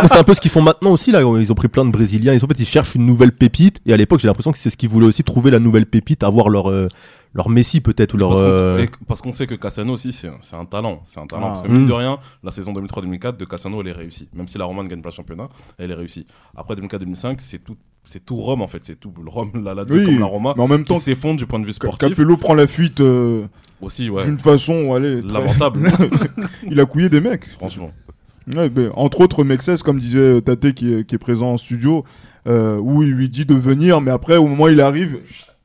[0.05, 1.21] C'est un peu ce qu'ils font maintenant aussi là.
[1.21, 2.33] Ils ont pris plein de Brésiliens.
[2.33, 3.79] Ils, en fait, ils cherchent une nouvelle pépite.
[3.87, 6.21] Et à l'époque, j'ai l'impression que c'est ce qu'ils voulaient aussi trouver la nouvelle pépite,
[6.23, 6.87] avoir leur euh,
[7.33, 8.29] leur Messi peut-être ou leur.
[8.29, 11.01] Parce qu'on- euh, parce qu'on sait que Cassano aussi, c'est un, c'est un talent.
[11.05, 11.43] C'est un talent.
[11.45, 11.49] Ah.
[11.49, 11.87] parce que mine Mm.
[11.87, 14.27] de rien, la saison 2003-2004 de Cassano, elle est réussie.
[14.33, 16.27] Même si la Roma ne gagne pas le championnat, elle est réussie.
[16.57, 18.79] Après 2004-2005, c'est tout, c'est tout Rome en fait.
[18.83, 20.53] C'est tout le Rome, la Lazio Oui, comme la Roma.
[20.57, 22.09] mais en même qui temps, s'effondre du point de vue sportif.
[22.09, 23.45] Capello prend la fuite euh,
[23.81, 24.25] Aussi, ouais.
[24.25, 25.89] d'une façon, allez, très- Lamentable,
[26.69, 27.47] il a couillé des mecs.
[27.51, 27.91] franchement.
[28.55, 32.03] Ouais, entre autres, Mexès, comme disait Tate qui est, qui est présent en studio,
[32.47, 35.19] euh, où il lui dit de venir, mais après, au moment où il arrive,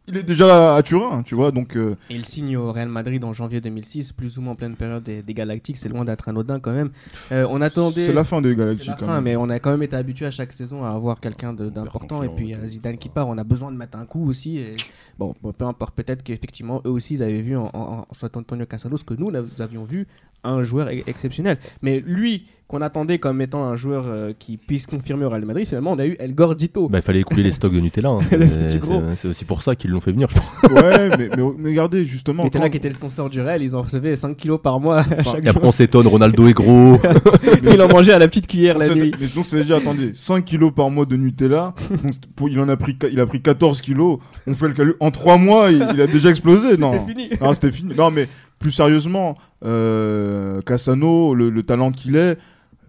[0.09, 1.77] il est déjà à Turin, tu vois, donc...
[1.77, 4.77] euh, Et il signe au Real Madrid en janvier 2006, plus ou moins en pleine
[4.77, 6.91] période des, des Galactiques, c'est loin d'être anodin quand même.
[7.33, 8.07] Euh, on attendait.
[8.07, 9.25] c'est la fin des Galactiques, la quand fin, même.
[9.25, 12.23] mais on a quand même été habitué à chaque saison à avoir quelqu'un d'important.
[12.23, 14.59] Et puis euh, Zidane qui part, on a besoin de mettre un coup aussi.
[14.59, 14.77] Et...
[15.19, 18.67] Bon, peu importe, peut-être qu'effectivement, eux aussi, ils avaient vu en, en, en soit Antonio
[18.67, 20.07] Cassano ce que nous, nous avions vu
[20.45, 21.59] un joueur exceptionnel.
[21.83, 25.65] Mais lui, qu'on attendait comme étant un joueur euh, qui puisse confirmer au Real Madrid,
[25.67, 26.89] finalement, on a eu El Gordito.
[26.89, 28.09] Bah, il fallait écouler les stocks de Nutella.
[28.09, 28.19] hein.
[28.29, 28.81] C'est- c'est-
[29.17, 30.73] C'est aussi pour ça qu'ils l'ont fait venir, je pense.
[30.83, 32.43] Ouais, mais, mais, mais regardez, justement.
[32.43, 34.99] Nutella quand- qui était le sponsor du Real, ils en recevaient 5 kilos par mois
[34.99, 36.99] à chaque Et après, on s'étonne, Ronaldo est gros.
[37.73, 39.13] Il en mangeait à la petite cuillère la C'est- nuit.
[39.21, 41.73] mais donc, c'est-à-dire, attendez, 5 kilos par mois de Nutella.
[42.11, 44.19] c'est pour- il en a pris, il a pris 14 kilos.
[44.49, 44.97] On fait le calcul.
[44.99, 46.71] En 3 mois, il, il a déjà explosé.
[46.77, 47.29] C'était fini.
[47.41, 47.95] Non, c'était fini.
[47.95, 48.27] Non, mais
[48.59, 52.39] plus sérieusement, euh, Cassano, le, le talent qu'il est,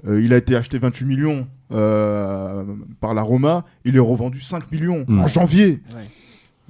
[0.08, 2.64] euh, il a été acheté 28 millions euh,
[3.02, 3.66] par la Roma.
[3.86, 5.82] Il est revendu 5 millions en janvier.
[5.96, 6.04] Ouais.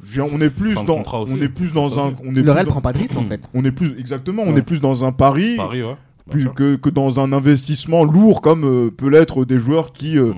[0.03, 2.81] Je- On est plus dans, on est plus dans un, on est Le Real prend
[2.81, 3.41] pas de risque en fait.
[3.55, 5.95] on est plus exactement, on est plus dans un pari, ouais.
[6.29, 10.33] plus que, que dans un investissement lourd comme euh, peut l'être des joueurs qui, euh,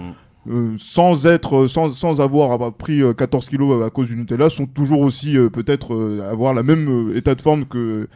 [0.45, 0.51] Mm.
[0.53, 4.65] euh, sans être, sans, sans avoir pris euh, 14 kilos à cause du Nutella, sont
[4.65, 8.07] toujours aussi euh, peut-être euh, avoir la même euh, état de forme que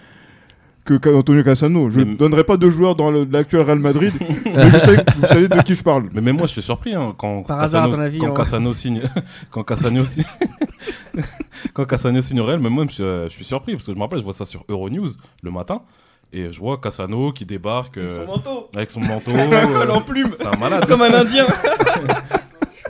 [0.85, 1.89] que qu'Antonio Cassano.
[1.89, 4.13] Je Mais- ne donnerai pas de joueurs dans l'actuel Real Madrid,
[4.45, 6.09] mais je sais, vous savez de qui je parle.
[6.13, 8.29] Mais même moi, je suis surpris hein, quand Par hasard, à Cassano, ton avis, quand
[8.29, 9.01] on- Cassano signe,
[9.51, 10.25] quand Cassano signe,
[11.73, 13.97] quand Cassano signe au Real, même moi, je, suis- je suis surpris parce que je
[13.97, 15.09] me rappelle, je vois ça sur Euronews
[15.41, 15.81] le matin
[16.33, 18.67] et je vois Cassano qui débarque euh, manteau.
[18.75, 20.31] avec son manteau, Un col euh, en plume.
[20.37, 20.85] c'est un malade.
[20.87, 21.45] Comme un indien.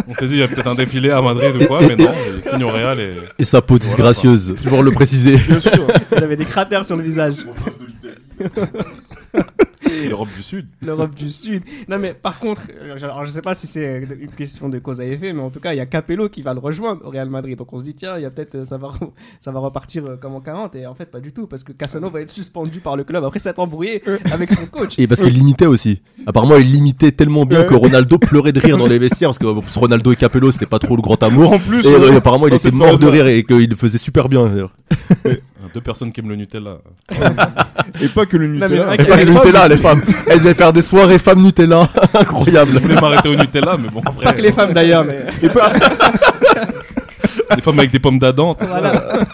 [0.07, 2.09] On s'est dit il y a peut-être un défilé à Madrid ou quoi, mais non,
[2.35, 5.37] il signe au Real et Et sa peau disgracieuse, toujours le préciser.
[5.37, 5.71] Bien sûr.
[6.15, 7.35] Il avait des cratères sur le visage.
[10.09, 10.67] l'Europe du Sud.
[10.81, 11.63] L'Europe du Sud.
[11.87, 15.01] Non, mais par contre, euh, alors, je sais pas si c'est une question de cause
[15.01, 17.09] à effet, mais en tout cas, il y a Capello qui va le rejoindre au
[17.09, 17.57] Real Madrid.
[17.57, 18.91] Donc on se dit, tiens, il y a peut-être euh, ça va,
[19.39, 20.75] ça va repartir euh, comme en 40.
[20.75, 23.23] Et en fait, pas du tout, parce que Cassano va être suspendu par le club
[23.23, 24.97] après s'être embrouillé avec son coach.
[24.97, 26.01] Et parce qu'il limitait aussi.
[26.25, 29.29] Apparemment, il limitait tellement bien que Ronaldo pleurait de rire dans les vestiaires.
[29.29, 31.53] Parce que euh, Ronaldo et Capello, c'était pas trop le grand amour.
[31.53, 33.97] En plus, Et euh, euh, apparemment, il était mort de rire et qu'il le faisait
[33.97, 34.69] super bien.
[35.63, 35.73] D'ailleurs.
[35.73, 36.77] Deux personnes qui aiment le Nutella.
[38.01, 38.93] et pas que le mais Nutella.
[38.93, 40.01] Et pas les avait Nutella, les femmes.
[40.27, 41.89] Elles devaient faire des soirées femmes Nutella.
[42.13, 42.71] Incroyable.
[42.71, 44.25] Je voulais m'arrêter au Nutella, mais bon, après.
[44.25, 45.71] Pas que les femmes d'ailleurs, mais Et pas-
[47.55, 48.53] Les femmes avec des pommes d'Adam.
[48.55, 48.79] tout ça.
[48.79, 49.25] voilà.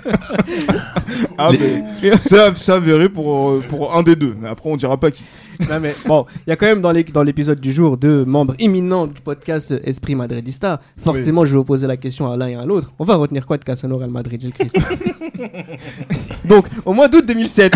[1.37, 1.83] Ah, mais
[2.19, 4.35] c'est c'est avéré pour, euh, pour un des deux.
[4.39, 5.23] Mais après, on dira pas qui.
[5.67, 8.23] Non, mais bon, il y a quand même dans les- dans l'épisode du jour deux
[8.25, 10.79] membres imminents du podcast Esprit Madridista.
[10.97, 12.91] Forcément, je vais opposer la question à l'un et à l'autre.
[12.99, 14.77] On va retenir quoi de Cassano Real Madrid, Gilles Christ?
[16.45, 17.73] Donc, au mois d'août 2007,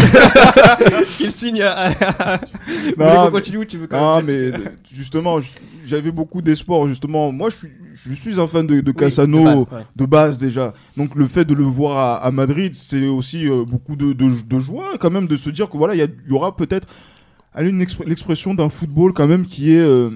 [1.19, 1.89] il signe à.
[1.89, 5.39] Vous qu'on mais- continue tu veux quand Ah, même mais euh, justement,
[5.85, 6.87] j'avais beaucoup d'espoir.
[6.87, 9.85] Justement, moi, je suis, je suis un fan de, de Oui, Cassano de base, ouais.
[9.95, 10.73] de base déjà.
[10.97, 14.29] Donc le fait de le voir à, à Madrid, c'est aussi euh, beaucoup de, de,
[14.45, 16.55] de joie quand même de se dire que voilà, il y, a- il y aura
[16.55, 16.87] peut-être
[17.61, 20.09] une expr- l'expression d'un football quand même qui est euh,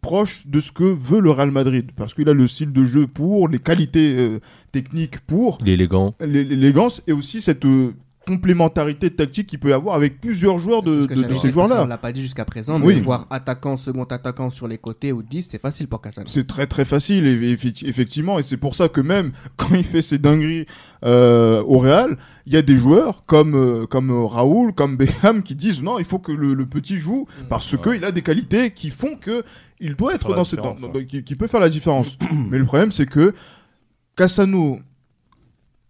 [0.00, 1.90] proche de ce que veut le Real Madrid.
[1.96, 4.40] Parce qu'il a le style de jeu pour, les qualités euh,
[4.72, 6.14] techniques pour, Il est élégant.
[6.20, 7.94] l'é- l'élégance et aussi cette euh,
[8.26, 11.86] complémentarité tactique qu'il peut y avoir avec plusieurs joueurs de, ce ces parce joueurs-là.
[11.86, 13.00] l'a pas dit jusqu'à présent, mais Oui.
[13.00, 16.26] voir attaquant, second attaquant sur les côtés ou 10, c'est facile pour Cassano.
[16.28, 20.18] C'est très très facile, effectivement, et c'est pour ça que même quand il fait ses
[20.18, 20.66] dingueries
[21.04, 25.54] euh, au Real, il y a des joueurs comme, euh, comme Raoul, comme Beckham qui
[25.54, 27.94] disent non, il faut que le, le petit joue parce Ouais.
[27.94, 29.44] qu'il a des qualités qui font que
[29.80, 30.74] il doit être dans cette, dans-
[31.08, 32.16] qui, qui peut faire la différence.
[32.50, 33.34] Mais le problème, c'est que
[34.16, 34.78] Cassano,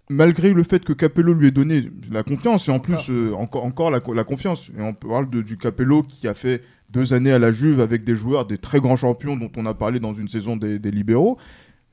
[0.09, 3.65] malgré le fait que Capello lui ait donné la confiance, et en plus euh, encore,
[3.65, 7.33] encore la, la confiance, et on parle de, du Capello qui a fait deux années
[7.33, 10.13] à la Juve avec des joueurs, des très grands champions dont on a parlé dans
[10.13, 11.39] une saison des, des libéraux,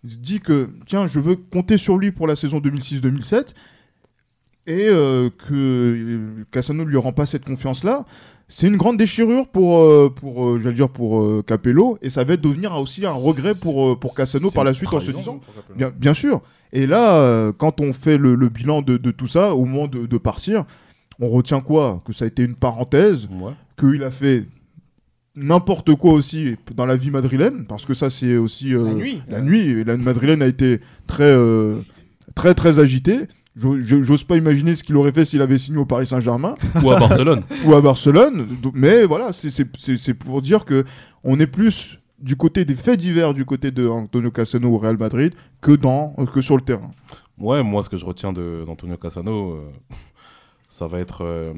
[0.04, 3.54] il se dit que tiens, je veux compter sur lui pour la saison 2006-2007
[4.67, 8.06] et euh, que euh, Cassano lui rend pas cette confiance-là.
[8.47, 12.74] C'est une grande déchirure pour, euh, pour j'allais dire pour Capello et ça va devenir
[12.74, 15.39] aussi un regret pour, pour Cassano par la suite en se disant
[15.95, 16.41] bien sûr.
[16.73, 19.88] Et là, euh, quand on fait le, le bilan de, de tout ça, au moment
[19.88, 20.65] de, de partir,
[21.19, 22.01] on retient quoi?
[22.05, 23.51] Que ça a été une parenthèse, Ouais.
[23.77, 24.45] qu'il a fait
[25.36, 28.73] n'importe quoi aussi dans la vie madrilène, parce que ça, c'est aussi.
[28.73, 29.21] euh, La nuit.
[29.29, 31.77] La nuit, la madrilène a été très, euh,
[32.36, 33.19] très, très agitée.
[33.57, 36.53] Jo- jo- J'ose pas imaginer ce qu'il aurait fait s'il avait signé au Paris Saint-Germain
[36.84, 37.43] Ou à Barcelone.
[37.65, 38.47] ou à Barcelone.
[38.73, 40.86] Mais voilà, c'est pour dire que
[41.25, 44.97] on est plus du côté des faits divers du côté de Antonio Cassano au Real
[44.97, 46.91] Madrid que dans que sur le terrain.
[47.38, 49.71] Ouais, moi, ce que je retiens d'Antonio Cassano, euh,
[50.69, 51.53] ça va être euh,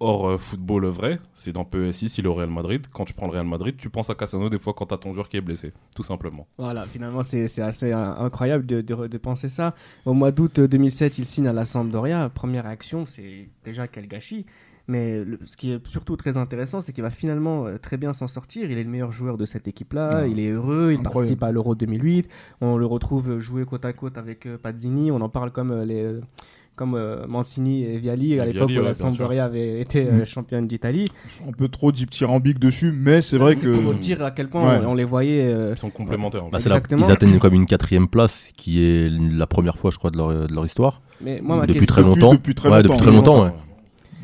[0.00, 1.18] hors euh, football vrai.
[1.34, 2.86] C'est dans PSI, s'il est au Real Madrid.
[2.92, 5.12] Quand tu prends le Real Madrid, tu penses à Cassano des fois quand t'as ton
[5.12, 6.46] joueur qui est blessé, tout simplement.
[6.58, 9.74] Voilà, finalement, c'est c'est assez euh, incroyable de, de- de penser ça.
[10.04, 12.28] Au mois d'août euh, 2007, il signe à la Sampdoria.
[12.28, 14.46] Première réaction, c'est déjà quel gâchis.
[14.86, 18.12] Mais le- ce qui est surtout très intéressant, c'est qu'il va finalement euh, très bien
[18.12, 18.70] s'en sortir.
[18.70, 20.22] Il est le meilleur joueur de cette équipe-là.
[20.22, 20.30] Ouais.
[20.30, 20.90] Il est heureux.
[20.92, 21.02] Il Incroyable.
[21.14, 22.28] participe à l'Euro 2008.
[22.60, 25.10] On le retrouve jouer côte à côte avec euh, Pazzini.
[25.10, 26.20] On en parle comme euh, les,
[26.76, 28.92] comme euh, Mancini et Viali à l'époque où ouais, la.
[28.92, 30.08] Sampdoria avait été Mm.
[30.20, 31.06] euh, championne d'Italie.
[31.48, 33.78] Un peu trop dithyrambiques dessus, mais c'est vrai C'est que.
[33.80, 34.84] pour dire à quel point Ouais.
[34.84, 35.46] on, on les voyait.
[35.50, 36.44] euh, Ils sont complémentaires.
[36.44, 36.68] en Bah, fait.
[36.68, 40.18] la- ils atteignent comme une quatrième place, qui est la première fois, je crois, de
[40.18, 41.00] leur, de leur histoire.
[41.22, 42.34] mais moi, ma depuis question, très Depuis- longtemps.
[42.34, 42.88] depuis très ouais, longtemps.
[42.94, 43.52] depuis très longtemps, ouais.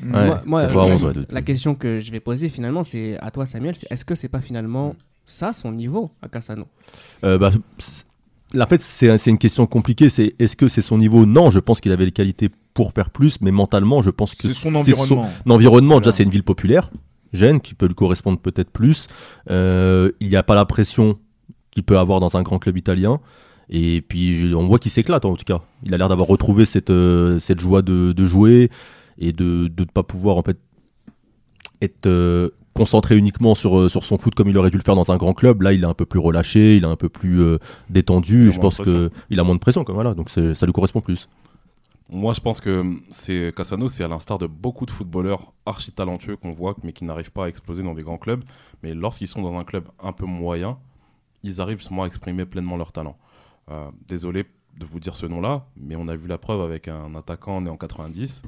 [0.02, 3.18] Ouais, Moi- moi, 91, la- ouais, de- la question que je vais poser finalement, c'est
[3.20, 4.94] à toi, Samuel, c'est est-ce que c'est pas finalement
[5.26, 6.66] ça son niveau à Cassano?
[7.24, 8.04] Euh, bah, c'est-
[8.60, 10.08] en fait, c'est une question compliquée.
[10.10, 11.24] C'est est-ce que c'est son niveau?
[11.26, 14.48] Non, je pense qu'il avait les qualités pour faire plus, mais mentalement, je pense que
[14.48, 15.28] C'est son environnement.
[15.46, 16.16] L'environnement, déjà, Voilà.
[16.16, 16.90] c'est une ville populaire,
[17.32, 19.06] Gênes, qui peut lui correspondre peut-être plus.
[19.50, 21.18] Euh, il n'y a pas la pression
[21.70, 23.20] qu'il peut avoir dans un grand club italien.
[23.68, 25.60] Et puis, on voit qu'il s'éclate en tout cas.
[25.84, 28.68] Il a l'air d'avoir retrouvé cette, euh, cette joie de, de jouer
[29.20, 30.58] et de ne pas pouvoir en fait
[31.82, 34.96] être euh, concentré uniquement sur, euh, sur son foot comme il aurait dû le faire
[34.96, 35.62] dans un grand club.
[35.62, 38.52] Là, il est un peu plus relâché, il est un peu plus euh, détendu.
[38.52, 41.28] Je pense qu'il a moins de pression, comme voilà, donc ça lui correspond plus.
[42.12, 46.36] Moi, je pense que c'est Cassano, c'est à l'instar de beaucoup de footballeurs archi talentueux
[46.36, 48.42] qu'on voit, mais qui n'arrivent pas à exploser dans des grands clubs.
[48.82, 50.76] Mais lorsqu'ils sont dans un club un peu moyen,
[51.44, 53.16] ils arrivent justement à exprimer pleinement leur talent.
[53.70, 54.44] Euh, désolé
[54.76, 57.70] de vous dire ce nom-là, mais on a vu la preuve avec un attaquant né
[57.70, 58.42] en 90,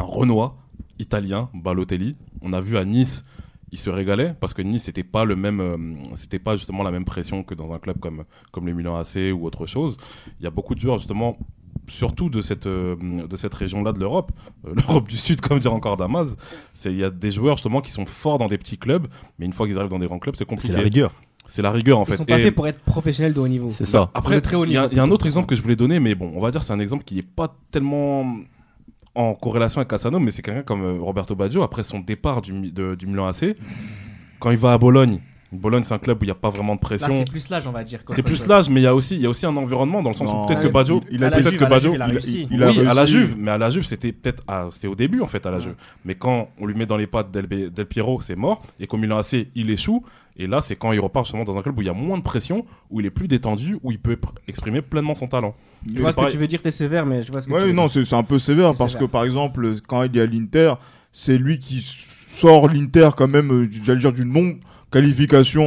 [0.00, 0.56] un Renoir
[0.98, 2.16] italien, Balotelli.
[2.42, 3.24] On a vu à Nice,
[3.72, 5.76] il se régalait parce que Nice c'était pas le même, euh,
[6.14, 9.32] c'était pas justement la même pression que dans un club comme comme le Milan AC
[9.32, 9.96] ou autre chose.
[10.40, 11.36] Il y a beaucoup de joueurs justement
[11.88, 12.94] surtout de cette, euh,
[13.26, 14.30] de cette région-là de l'Europe,
[14.66, 16.36] euh, l'Europe du Sud, comme dire encore Damas,
[16.74, 19.06] c'est- il y a des joueurs justement qui sont forts dans des petits clubs,
[19.38, 20.74] mais une fois qu'ils arrivent dans des grands clubs, c'est C'est compliqué.
[20.74, 21.12] la rigueur.
[21.46, 22.16] C'est la rigueur en Ils fait.
[22.18, 23.70] sont pas Et- faits pour être professionnels de haut niveau.
[23.70, 24.10] C'est ça.
[24.14, 26.14] après, très haut il y, y a un autre exemple que je voulais donner, mais
[26.14, 28.36] bon, on va dire c'est un exemple qui n'est pas tellement
[29.14, 32.52] en corrélation avec Cassano, mais c'est quelqu'un comme euh, Roberto Baggio, après son départ du,
[32.70, 33.56] de- du Milan AC,
[34.38, 35.20] quand il va à Bologne,
[35.52, 37.08] Bologne c'est un club où il n'y a pas vraiment de pression.
[37.12, 38.00] c'est plus l'âge, on va dire.
[38.10, 40.10] C'est plus l'âge, mais il y a aussi, il y a aussi un environnement dans
[40.10, 42.02] le sens Non, où peut-être que Baggio, il- il a peut-être Juve, que Baggio, il
[42.02, 43.04] a il il a oui, à la.
[43.04, 45.58] Juve, mais à la Juve, c'était peut-être à- c'était au début en fait à la
[45.58, 45.74] Juve.
[46.04, 48.62] Mais quand on lui met dans les pattes Del, Del Piero, c'est mort.
[48.78, 50.04] Et comme il a assez, il échoue.
[50.36, 52.16] Et là, c'est quand il repart justement dans un club où il y a moins
[52.16, 55.54] de pression, où il est plus détendu, où il peut pr- exprimer pleinement son talent.
[55.94, 57.58] Je vois ce que tu veux dire, t'es sévère, mais je vois ce que tu
[57.66, 57.90] veux non, dire.
[57.90, 59.06] c'est c'est un peu sévère parce sévère.
[59.08, 60.74] que par exemple, quand il est à l'Inter,
[61.12, 64.54] c'est lui qui sort l'Inter quand même, euh, j'allais dire, d'une non
[64.90, 65.62] qualification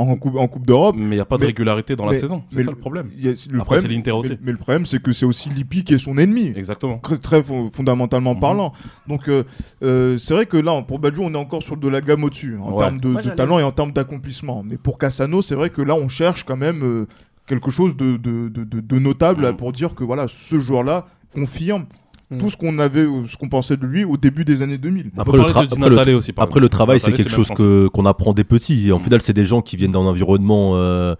[0.00, 0.96] en, en coupe, en coupe d'Europe.
[0.98, 2.42] Mais il n'y a pas de Mais- régularité dans la mais- saison.
[2.52, 3.06] C'est ça le problème.
[3.06, 4.28] A- le Après, problème, c'est l'Inter aussi.
[4.30, 6.52] mais, mais le problème, c'est que c'est aussi Lippi qui est son ennemi.
[6.56, 6.98] Exactement.
[6.98, 8.40] Très, très fo- fondamentalement Mhm.
[8.40, 8.72] parlant.
[9.06, 9.44] Donc, euh,
[9.82, 12.56] euh, c'est vrai que là, pour Baggio, on est encore sur de la gamme au-dessus,
[12.60, 12.78] en Ouais.
[12.84, 14.62] termes de, Moi, de j'allais- talent et en termes d'accomplissement.
[14.64, 17.06] Mais pour Cassano, c'est vrai que là, on cherche quand même euh,
[17.46, 19.56] quelque chose de, de, de- de- de notable Mhm.
[19.56, 21.84] pour dire que voilà, ce joueur-là confirme
[22.30, 22.38] Mhm.
[22.40, 25.10] tout ce qu'on avait, ce qu'on pensait de lui au début des années 2000.
[25.16, 26.32] On Après, peut le, tra- après, le- aussi.
[26.36, 28.88] Après, travail, c'est quelque chose qu'on apprend des petits.
[28.88, 29.02] Et en Mm.
[29.02, 31.14] final, c'est des gens qui viennent d'un environnement euh,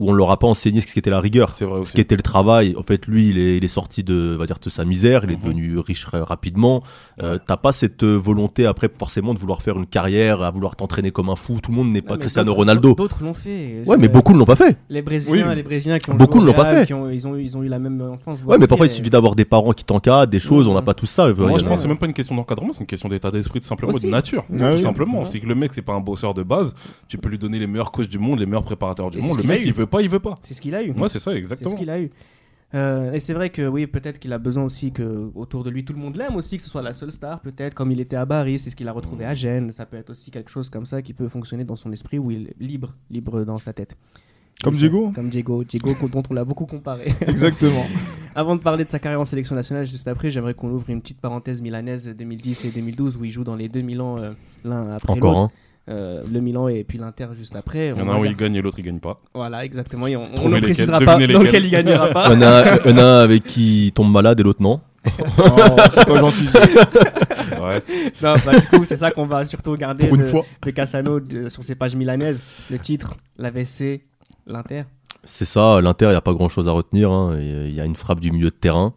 [0.00, 1.52] où on leur a pas enseigné ce qu'était la rigueur.
[1.54, 1.92] C'est vrai Ce aussi.
[1.94, 2.74] qu'était le travail.
[2.78, 5.22] En fait, lui, il est, il est sorti de, on va dire, de sa misère.
[5.24, 5.42] Il est Mhm.
[5.42, 6.82] devenu riche rapidement.
[7.22, 10.76] Euh, T'as pas cette euh, volonté après forcément de vouloir faire une carrière, à vouloir
[10.76, 11.58] t'entraîner comme un fou.
[11.62, 12.94] Tout le monde n'est pas Cristiano d'autres- Ronaldo.
[12.94, 13.82] D'autres l'ont fait.
[13.86, 14.76] Ouais, mais beaucoup ne l'ont pas fait.
[14.88, 15.56] Les Brésiliens, Oui.
[15.56, 16.86] les Brésiliens qui ont Beaucoup ne l'ont pas fait.
[16.86, 18.42] qui ont- ils, ont, ils ont eu la même enfance.
[18.46, 20.68] Ouais, mais parfois, il suffit d'avoir des parents qui t'encadrent, des choses.
[20.68, 21.24] On n'a pas tout ça.
[21.24, 23.30] Moi, Il je pense que c'est même pas une question d'encadrement, c'est une question d'état
[23.30, 24.06] d'esprit, tout simplement, Aussi.
[24.06, 24.44] de nature.
[24.52, 24.82] Ah tout oui.
[24.82, 25.20] simplement.
[25.20, 25.26] Ouais.
[25.26, 26.74] C'est que le mec, c'est pas un bosseur de base.
[27.08, 29.38] Tu peux lui donner les meilleurs coachs du monde, les meilleurs préparateurs du monde.
[29.38, 30.38] Le mec, s'il veut pas, il veut pas.
[30.42, 30.92] C'est ce qu'il a eu.
[30.92, 31.70] Ouais, c'est ça, C'est exactement.
[31.70, 32.10] ce qu'il a eu.
[32.74, 35.86] Euh, et c'est vrai que oui, peut-être qu'il a besoin aussi que autour de lui
[35.86, 38.16] tout le monde l'aime aussi, que ce soit la seule star, peut-être comme il était
[38.16, 39.72] à Paris, c'est ce qu'il a retrouvé à Gênes.
[39.72, 42.30] Ça peut être aussi quelque chose comme ça qui peut fonctionner dans son esprit où
[42.30, 43.96] il est libre, libre dans sa tête.
[44.62, 47.14] Comme Diego Comme Diego, Diego dont on l'a beaucoup comparé.
[47.26, 47.86] Exactement.
[48.34, 51.00] Avant de parler de sa carrière en sélection nationale, juste après, j'aimerais qu'on ouvre une
[51.00, 54.32] petite parenthèse milanaise 2010 et 2012 où il joue dans les deux Milan euh,
[54.64, 55.54] l'un après Encore l'autre.
[55.54, 55.67] un.
[55.88, 57.88] Euh, le Milan et puis l'Inter juste après.
[57.88, 59.20] Il y en a un où il gagne et l'autre il gagne pas.
[59.32, 60.06] Voilà, exactement.
[60.06, 62.26] Et on, ne précisera pas dans lequel il gagnera pas.
[62.28, 64.80] Il y en a, un avec qui il tombe malade et l'autre non.
[65.38, 66.48] Oh, c'est pas gentil.
[67.58, 67.82] Ouais.
[68.22, 70.44] Non, bah, du coup, c'est ça qu'on va surtout regarder Pour une de, fois.
[70.62, 72.42] de Cassano de- sur ses pages milanaises.
[72.70, 74.02] Le titre, l'AVC,
[74.46, 74.82] l'Inter.
[75.24, 77.10] C'est ça, l'Inter, il n'y a pas grand chose à retenir.
[77.10, 77.36] hein.
[77.38, 78.94] Il y a une frappe du milieu de terrain.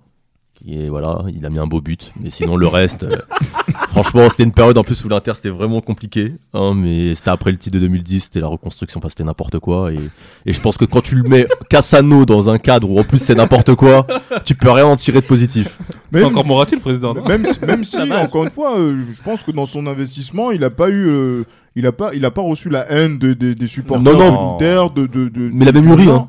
[0.67, 2.13] Est, voilà, il a mis un beau but.
[2.21, 3.15] Mais sinon, le reste, euh,
[3.89, 6.34] franchement, c'était une période en plus où l'Inter c'était vraiment compliqué.
[6.54, 9.91] hein, mais c'était après le titre de 2010, c'était la reconstruction, enfin, c'était n'importe quoi.
[9.91, 9.97] Et,
[10.45, 13.17] et je pense que quand tu le mets Cassano dans un cadre où en plus
[13.17, 14.06] c'est n'importe quoi,
[14.45, 15.78] tu peux rien en tirer de positif.
[16.13, 17.13] C'est Même, encore Moratti le président.
[17.28, 20.63] même, si- même si, encore une fois, euh, je pense que dans son investissement, il
[20.63, 21.08] a pas eu.
[21.10, 21.43] euh,
[21.76, 24.58] il a pas, il a pas reçu la haine de- de- des supporters Non, non.
[24.58, 26.28] de l'Inter, de, de, de- Mais il avait mûri, hein.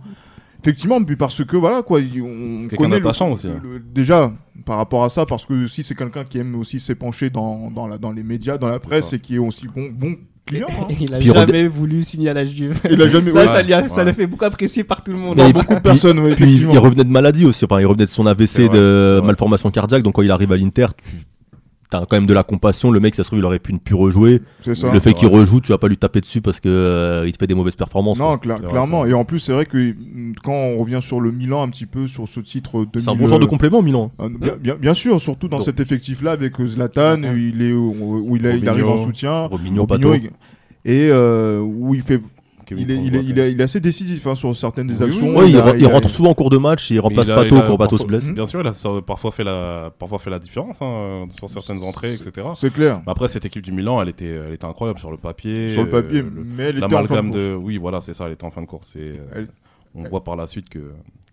[0.62, 3.61] Effectivement, puis parce que voilà quoi, il- on connaît le- aussi, le- hein.
[3.62, 4.33] le- déjà
[4.64, 7.88] par rapport à ça, parce que aussi c'est quelqu'un qui aime aussi s'épancher dans, dans,
[7.88, 10.14] la, dans les médias, dans la presse et qui est aussi bon, bon
[10.46, 10.68] client.
[10.70, 10.87] hein.
[11.01, 12.79] Il a Puis jamais voulu signer à la Juve.
[12.90, 13.31] Il a jamais.
[13.33, 13.46] Ça, ouais.
[13.46, 14.05] ça, lui a, ça ouais.
[14.05, 15.37] l'a fait beaucoup apprécier par tout le monde.
[15.37, 18.05] Mais- beaucoup de puis- personnes, ouais, Puis il revenait de maladie aussi, enfin il revenait
[18.07, 21.05] de son AVC de malformation cardiaque, donc quand il arrive à l'Inter, tu
[21.97, 22.91] as quand même de la compassion.
[22.91, 24.41] Le mec, ça se trouve, il aurait pu ne plus rejouer.
[24.61, 24.93] C'est ça.
[24.93, 27.39] le fait qu'il rejoue, tu vas pas lui taper dessus parce que euh, il te
[27.39, 28.19] fait des mauvaises performances.
[28.19, 29.07] Non, cla- vrai, clairement.
[29.07, 31.87] Et en plus, c'est vrai que mm, quand on revient sur le Milan un petit
[31.87, 34.11] peu sur ce titre 2000, C'est un bon genre de complément, Milan.
[34.21, 35.67] euh, bien, bien, bien sûr, surtout dans Donc.
[35.67, 39.87] cet effectif-là avec euh, Zlatan, où il est où, où il, arrive en soutien, Robinho,
[39.87, 40.15] Robinho,
[40.85, 42.21] et euh, où il fait,
[42.77, 44.87] Kevin il est, il est, Provence, il est, il est assez décisif hein, sur certaines
[44.87, 45.29] des Oui, actions.
[45.29, 47.01] oui, Ouais, il, a- re- il a- rentre souvent en cours de match et il
[47.01, 48.27] remplace il a- Pato il a quand Pato se blesse.
[48.27, 51.83] Bien sûr, il a ça- parfois fait la, parfois fait la différence hein, sur certaines
[51.83, 52.47] entrées, etc.
[52.55, 53.03] C'est clair.
[53.07, 55.69] Mais Après, cette équipe du Milan, elle était, elle était incroyable sur le papier.
[55.71, 57.65] Sur le papier, euh, le- mais elle était en fin de de, course.
[57.67, 58.95] oui, voilà, c'est ça, elle était en fin de course.
[58.97, 59.49] Et, euh, Elle-
[59.95, 60.79] on voit par la suite que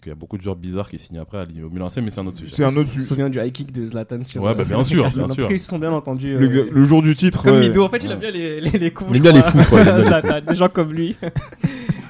[0.01, 2.19] qu'il y a beaucoup de joueurs bizarres qui signent après à au Milan mais c'est
[2.21, 2.51] un autre sujet.
[2.55, 3.05] C'est un autre Je me sujet.
[3.05, 4.41] souviens du high kick de Zlatan sur.
[4.43, 5.47] Ouais, bah, bien sûr, Cassano, bien Parce sûr.
[5.49, 6.33] qu'ils se sont bien entendus.
[6.35, 7.43] euh, Le, le jour du titre.
[7.43, 7.67] Comme ouais.
[7.67, 9.09] Mido, en fait, il aime bien les, les, les coups.
[9.11, 11.15] Il aime bien les fous, Zlatan, des gens comme lui.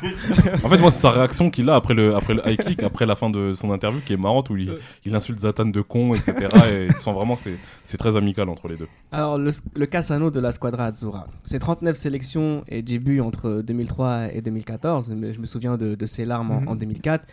[0.63, 3.05] En fait, moi, c'est sa réaction qu'il a après le, après le high kick, après
[3.05, 6.13] la fin de son interview, qui est marrante, où il, il insulte Zatan de con,
[6.13, 6.47] etc.
[6.69, 7.57] et ils sont vraiment, c'est
[7.89, 8.87] c'est très amical entre les deux.
[9.11, 11.25] Alors, le, le Cassano de la Squadra Azzurra.
[11.43, 15.11] C'est 39 sélections et débuts entre 2003 et 2014.
[15.17, 17.25] Mais je me souviens de, de ses larmes en, en 2004.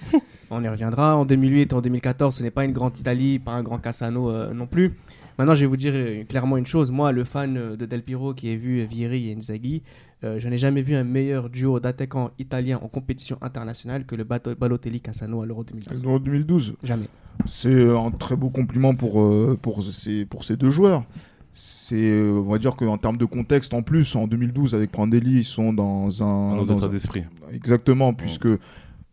[0.51, 1.15] On y reviendra.
[1.15, 4.55] En 2008 en 2014, ce n'est pas une grande Italie, pas un grand Cassano euh,
[4.55, 4.97] non plus.
[5.39, 6.91] Maintenant, je vais vous dire euh, clairement une chose.
[6.91, 9.83] Moi, le fan euh, de Del Piro qui a vu Vieri et Inzaghi,
[10.27, 14.25] euh, je n'ai jamais vu un meilleur duo d'attaquants italiens en compétition internationale que le
[14.25, 16.07] Balotelli-Cassano à l'Euro 2012.
[16.07, 16.75] En 2012.
[16.83, 17.09] Jamais.
[17.45, 21.05] C'est un très beau compliment pour, euh, pour, ces, pour ces deux joueurs.
[21.53, 25.39] C'est, euh, on va dire qu'en termes de contexte, en plus, en 2012, avec Prandelli,
[25.39, 26.27] ils sont dans un.
[26.55, 27.25] Un autre dans état un- d'esprit.
[27.53, 28.49] Exactement, puisque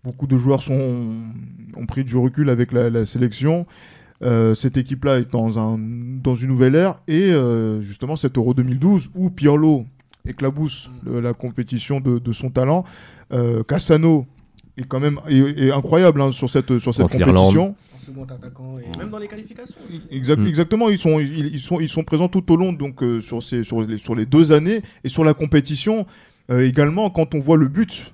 [0.04, 0.98] beaucoup de joueurs sont,
[1.78, 3.66] ont pris du recul avec la, la sélection.
[4.22, 7.02] Euh, cette équipe-là est dans, un, dans une nouvelle ère.
[7.08, 9.86] Et euh, justement, cet Euro 2012, où Pirlo
[10.28, 12.84] éclabousse le- la compétition de, de son talent,
[13.34, 14.26] euh, Cassano
[14.78, 17.76] est quand même est, est incroyable hein, sur cette, sur cette Contre compétition.
[17.96, 20.02] En second attaquant et même dans les qualifications aussi.
[20.10, 20.48] Exact- Mm.
[20.48, 23.44] Exactement, ils sont, ils, ils sont, ils sont présents tout au long donc, euh, sur,
[23.44, 26.06] ces, sur, les, sur les deux années et sur la compétition
[26.50, 28.14] euh, également quand on voit le but.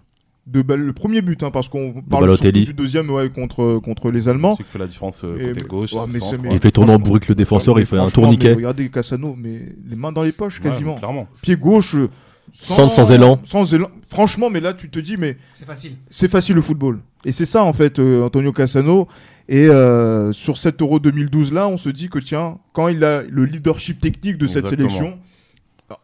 [0.51, 4.27] De, le premier but, hein, parce qu'on parle surtout du deuxième ouais, contre, contre les
[4.27, 4.55] Allemands.
[4.57, 5.93] C'est ce qui fait la différence euh, côté gauche.
[5.93, 6.41] Ouais, mais centre, c'est- ouais.
[6.49, 8.49] mais- Il fait tourner en bourrique le défenseur, il fait un tourniquet.
[8.49, 10.95] mais Regardez Cassano, mais les mains dans les poches Ouais, quasiment.
[10.95, 11.27] clairement.
[11.43, 12.09] Pied gauche, euh,
[12.51, 13.39] Sans- sans élan.
[13.43, 13.89] Sans élan.
[14.09, 15.91] Franchement, mais là tu te dis, mais C'est facile.
[16.09, 16.99] c'est facile le football.
[17.25, 19.07] Et c'est ça en fait, euh, Antonio Cassano.
[19.51, 23.21] Et euh, sur cet Euro 2012 là, on se dit que tiens, quand il a
[23.21, 24.89] le leadership technique de cette Exactement.
[24.89, 25.17] sélection,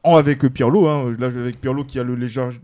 [0.04, 2.16] en avec Pirlo, hein, là avec Pirlo qui a le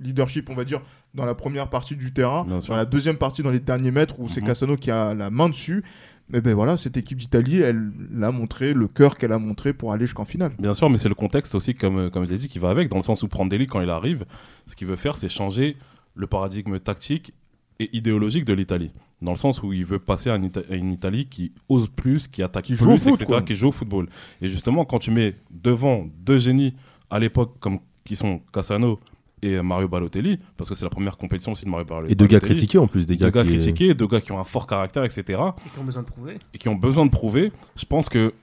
[0.02, 0.82] leadership, on va dire,
[1.14, 4.28] dans la première partie du terrain, dans la deuxième partie, dans les derniers mètres, où
[4.28, 4.48] c'est Mhm.
[4.48, 5.84] Cassano qui a la main dessus.
[6.30, 9.92] Mais ben voilà, cette équipe d'Italie, elle l'a montré, le cœur qu'elle a montré pour
[9.92, 10.54] aller jusqu'en finale.
[10.60, 12.70] Bien sûr, mais c'est le contexte aussi, comme, euh, comme je l'ai dit, qui va
[12.70, 14.24] avec, dans le sens où Prandelli, quand il arrive,
[14.66, 15.76] ce qu'il veut faire, c'est changer
[16.16, 17.34] le paradigme tactique
[17.82, 18.92] et idéologique de l'Italie.
[19.22, 21.90] Dans le sens où il veut passer à une, Ita- à une Italie qui ose
[21.90, 24.08] plus, qui attaque Qui plus, joue foot, etc., qui joue au football.
[24.42, 26.76] Et justement, quand tu mets devant deux génies
[27.12, 29.00] à l'époque, comme qui sont Cassano
[29.43, 32.12] et Mario Balotelli, parce que c'est la première compétition aussi de Mario Balotelli.
[32.13, 34.32] Et deux gars critiqués en plus, des Deux gars, gars qui, critiqués, deux gars qui
[34.32, 36.38] ont un fort caractère, etc Et qui ont besoin de prouver.
[36.54, 38.34] et qui ont besoin de prouver, je pense que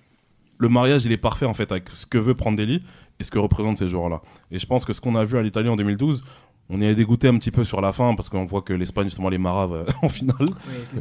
[0.59, 2.83] le mariage il est parfait en fait avec ce que veut Prandelli
[3.21, 4.23] et ce que représentent ces joueurs-là.
[4.51, 6.25] Et je pense que ce qu'on a vu à l'Italie en 2012,
[6.71, 9.05] on y est dégoûté un petit peu sur la fin parce qu'on voit que l'Espagne
[9.07, 10.49] justement les marave euh, en finale.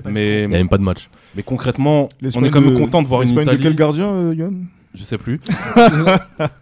[0.05, 1.09] Mais, Il n'y a même pas de match.
[1.35, 3.63] mais concrètement, on est quand même de- content de voir une l'Espagne de Italie.
[3.63, 4.67] quel gardien, euh, Yann?
[4.97, 5.39] Je sais plus.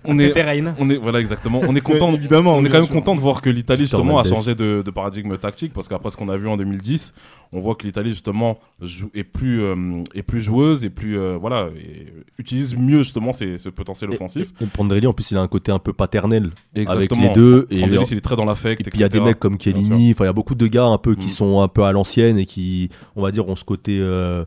[0.03, 0.33] on est,
[0.79, 1.61] on est, voilà exactement.
[1.63, 2.13] On est content.
[2.13, 2.93] Évidemment, on est quand même sûr.
[2.95, 6.17] content de voir que l'Italie justement a changé de, de paradigme tactique parce qu'après ce
[6.17, 7.13] qu'on a vu en 2010,
[7.53, 11.37] on voit que l'Italie justement joue- est plus euh, est plus joueuse et plus euh,
[11.39, 14.51] voilà et utilise mieux justement ses, ce potentiel offensif.
[14.61, 17.21] Et Prandelli, en plus, il a un côté un peu paternel avec Exactement.
[17.23, 17.67] les deux.
[17.71, 18.81] Et, Prandelli, il est très dans l'affect.
[18.81, 20.67] et puis il y a des mecs comme Chiellini, enfin il y a beaucoup de
[20.67, 21.29] gars un peu qui Mm.
[21.31, 24.43] sont un peu à l'ancienne et qui, on va dire, ont ce côté, euh,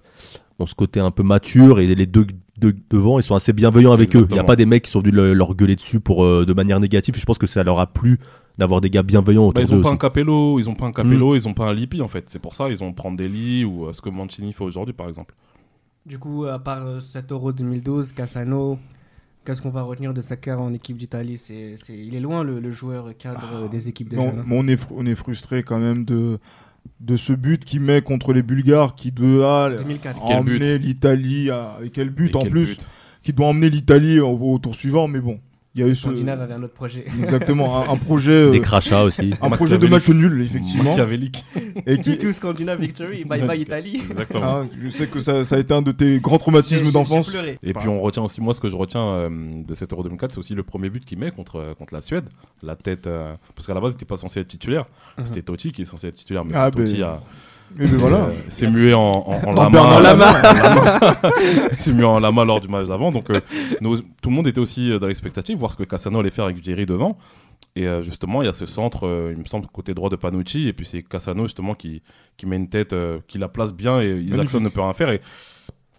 [0.58, 2.26] ont ce côté un peu mature et les deux
[2.58, 4.26] de- devant, ils sont assez bienveillants avec eux.
[4.30, 6.44] Il n'y a pas des mecs qui sont venus le- leur gueuler dessus pour euh,
[6.46, 7.14] de manière négative.
[7.18, 8.18] Je pense que ça leur a plu
[8.58, 10.86] d'avoir des gars bienveillants Bah, autour ils d'eux ont pas un Capello, ils ont pas
[10.86, 11.36] un Capello, Mm.
[11.36, 12.24] ils ont pas un Lippi en fait.
[12.28, 15.34] C'est pour ça ils ont Prandelli ou euh, ce que Mancini fait aujourd'hui par exemple.
[16.06, 18.78] Du coup, à part euh, cet Euro 2012, Cassano,
[19.44, 21.36] qu'est-ce qu'on va retenir de sa carrière en équipe d'Italie?
[21.36, 24.38] C'est, c'est- Il est loin le, le joueur cadre euh, des équipes de Non, jeunes.
[24.40, 24.44] hein.
[24.46, 26.38] mais on est, fr- on est frustré quand même de,
[27.00, 30.18] de ce but qu'il met contre les Bulgares qui doit 2004.
[30.26, 30.52] Quel but.
[30.52, 31.78] emmener l'Italie à.
[31.84, 32.88] Et quel but Et en quel plus but.
[33.22, 35.40] Qui doit emmener l'Italie au, au tour suivant, mais bon.
[35.78, 36.02] Il y a eu ce...
[36.02, 37.04] Scandinave avait un autre projet.
[37.20, 39.32] exactement un, un projet, euh, Des crachats aussi.
[39.40, 41.44] un projet de match nul effectivement, Machiavélique.
[41.86, 44.02] et qui, Tout Scandinave Victory, bye bye Italie.
[44.10, 44.44] Exactement.
[44.44, 47.30] Ah, je sais que ça, ça a été un de tes grands traumatismes d'enfance.
[47.62, 49.28] Et puis on retient aussi, moi ce que je retiens euh,
[49.64, 52.00] de cet Euro 2004, c'est aussi le premier but qu'il met contre, euh, contre la
[52.00, 52.24] Suède.
[52.64, 54.84] La tête, euh, parce qu'à la base il n'était pas censé être titulaire,
[55.16, 55.26] Mhm.
[55.26, 57.20] c'était Totti qui est censé être titulaire, mais Ah, Totti ben, a,
[57.76, 58.30] Ben voilà.
[58.62, 60.42] euh, mué en, en, en En lama,
[61.78, 63.12] s'est mué en lama lors du match d'avant.
[63.12, 63.40] Donc euh,
[63.80, 66.58] tout le monde était aussi euh, dans l'expectative, voir ce que Cassano allait faire avec
[66.58, 67.18] Vieri devant.
[67.76, 70.66] Et euh, justement, il y a ce centre, il me semble, côté droit de Panucci,
[70.68, 72.02] et puis c'est Cassano justement qui,
[72.36, 72.94] qui met une tête,
[73.28, 75.10] qui la place bien, et Isaacson ne peut rien faire.
[75.10, 75.20] Et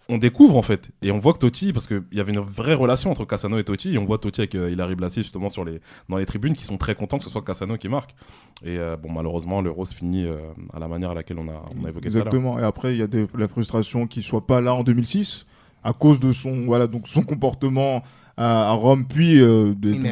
[0.09, 2.73] on découvre en fait, et on voit que Totti, parce qu'il y avait une vraie
[2.73, 5.63] relation entre Cassano et Totti, et on voit Totti avec euh, Hilary Blassi justement sur
[5.63, 5.79] les,
[6.09, 8.15] dans les tribunes qui sont très contents que ce soit Cassano qui marque.
[8.65, 10.39] Et euh, bon, malheureusement, l'Euro se finit euh,
[10.73, 12.07] à la manière à laquelle on a, on a évoqué.
[12.07, 12.59] Exactement.
[12.59, 13.07] Et après, il y a
[13.37, 15.45] la frustration qu'il soit pas là en 2006
[15.83, 18.03] à cause de son voilà donc son comportement
[18.41, 20.05] à, à Rome puis euh, de- Il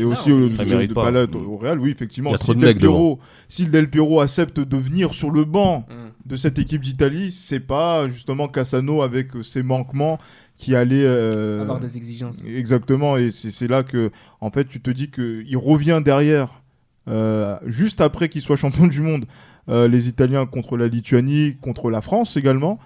[0.00, 0.62] et aussi au, 2006.
[0.64, 1.04] Il mérite de pas.
[1.04, 1.46] pas là, Mm.
[1.46, 1.78] au Real.
[1.78, 2.32] Oui, effectivement.
[2.32, 2.74] Il Si Del.
[2.76, 3.18] Piero,
[3.48, 6.28] si Del Piero accepte de venir sur le banc Mm.
[6.30, 10.18] de cette équipe d'Italie, c'est pas justement Cassano avec euh, ses manquements
[10.56, 12.42] qui allait euh, Avoir des exigences.
[12.44, 14.10] Exactement, et c'est là que,
[14.40, 16.62] en fait, tu te dis qu'il revient derrière,
[17.08, 19.24] euh, juste après qu'il soit champion du monde,
[19.68, 22.80] euh, les Italiens contre la Lituanie, contre la France également,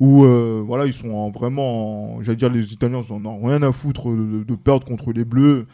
[0.00, 3.44] où euh, voilà, ils sont en- vraiment, en- j'allais dire, les Italiens, ils en ont
[3.46, 5.66] rien à foutre de, de perdre contre les Bleus,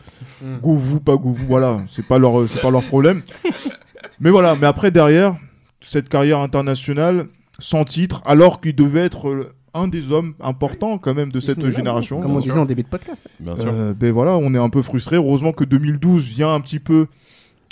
[0.43, 0.59] Mm.
[0.63, 3.23] go vous, pas go vous, voilà, c'est pas leur, c'est pas leur problème.
[4.21, 5.37] mais voilà, mais après derrière,
[5.81, 7.27] cette carrière internationale,
[7.59, 11.65] sans titre, alors qu'il devait être euh, un des hommes importants quand même de cette
[11.71, 12.21] génération.
[12.21, 13.29] Comme on disait en début de podcast.
[13.39, 13.71] Bien sûr.
[13.73, 15.17] Euh, ben voilà, on est un peu frustré.
[15.17, 17.07] Heureusement que 2012 vient un petit peu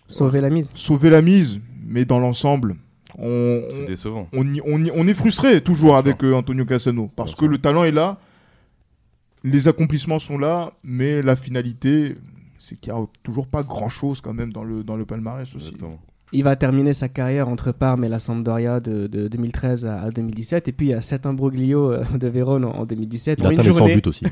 [0.06, 0.70] Sauver la mise.
[0.74, 2.76] sauver la mise, mais dans l'ensemble,
[3.18, 4.28] on, C'est décevant.
[4.32, 7.50] on, est frustré toujours avec euh, Antonio Cassano parce Bien que sûr.
[7.52, 8.18] le talent est là,
[9.44, 12.16] les accomplissements sont là, mais la finalité,
[12.58, 15.48] c'est qu'il n'y a toujours pas grand chose quand même dans le, dans le palmarès
[15.54, 15.68] aussi.
[15.68, 15.98] Exactement.
[16.30, 20.10] Il va terminer sa carrière entre Parme et la Sampdoria de, de 2013 à, à
[20.10, 20.68] 2017.
[20.68, 23.38] Et puis il y a cet imbroglio euh, de Vérone en, en 2017.
[23.42, 24.26] Il a atteint les 100 journée- buts aussi.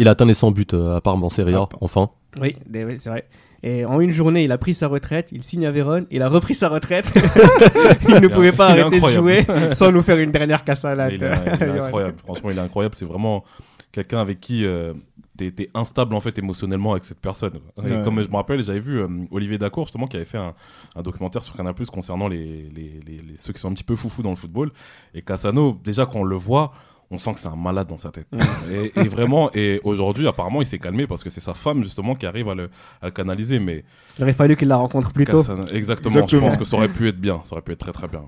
[0.00, 2.10] Il a atteint les 100 buts à Parme en Serie A, Ah, enfin.
[2.40, 3.28] Oui, c'est vrai.
[3.62, 6.28] Et en une journée, il a pris sa retraite, il signe à Vérone, il a
[6.28, 7.10] repris sa retraite.
[8.08, 11.12] il ne pouvait pas il arrêter de jouer sans nous faire une dernière cassalade.
[11.14, 11.26] Il est,
[11.60, 12.14] il est incroyable.
[12.24, 12.94] Franchement, il est incroyable.
[12.96, 13.44] C'est vraiment
[13.90, 14.92] quelqu'un avec qui euh,
[15.36, 17.54] t'es instable en fait émotionnellement avec cette personne.
[17.84, 20.54] Et comme je me rappelle, j'avais vu euh, Olivier Dacour justement qui avait fait un,
[20.94, 23.84] un documentaire sur Canal Plus concernant les, les, les- les- ceux qui sont un petit
[23.84, 24.70] peu foufous dans le football.
[25.14, 26.72] Et Cassano, déjà quand on le voit,
[27.10, 28.26] on sent que c'est un malade dans sa tête.
[28.70, 32.14] et, et vraiment, et aujourd'hui, apparemment, il s'est calmé parce que c'est sa femme justement
[32.14, 33.58] qui arrive à le, à le canaliser.
[33.60, 33.84] Mais
[34.18, 35.38] Il aurait fallu qu'il la rencontre plus tôt.
[35.40, 36.26] Exactement, Exactement.
[36.28, 37.40] je pense que ça aurait pu être bien.
[37.44, 38.20] Ça aurait pu être très très bien.
[38.20, 38.26] ouais.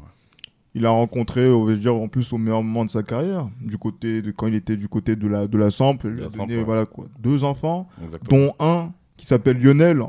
[0.75, 3.77] Il a rencontré, on va dire, en plus au meilleur moment de sa carrière, du
[3.77, 6.29] côté de, quand il était du côté de la, de la Sample, il De a
[6.29, 6.63] donné Sample, ouais.
[6.63, 7.89] voilà, quoi, deux enfants.
[8.05, 8.39] Exactement.
[8.39, 10.01] dont un qui s'appelle Lionel,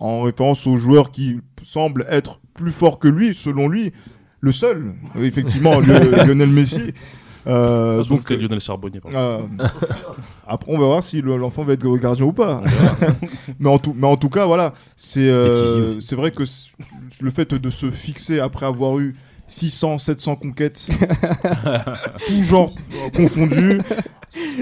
[0.00, 3.92] en référence au joueur qui semble être plus fort que lui, selon lui,
[4.40, 6.92] le seul, Oui, effectivement, le- Lionel Messi.
[7.48, 9.00] Euh, donc, c'était Lionel Charbonnier.
[9.14, 9.38] euh,
[10.46, 12.62] après, on va voir si le- l'enfant va être gardien ou pas.
[13.58, 16.42] mais, en tout, mais en tout cas, voilà, c'est euh, c'est vrai que
[17.20, 20.86] le fait de se fixer après avoir eu 600, 700 conquêtes,
[22.26, 23.80] tout genre euh, confondus,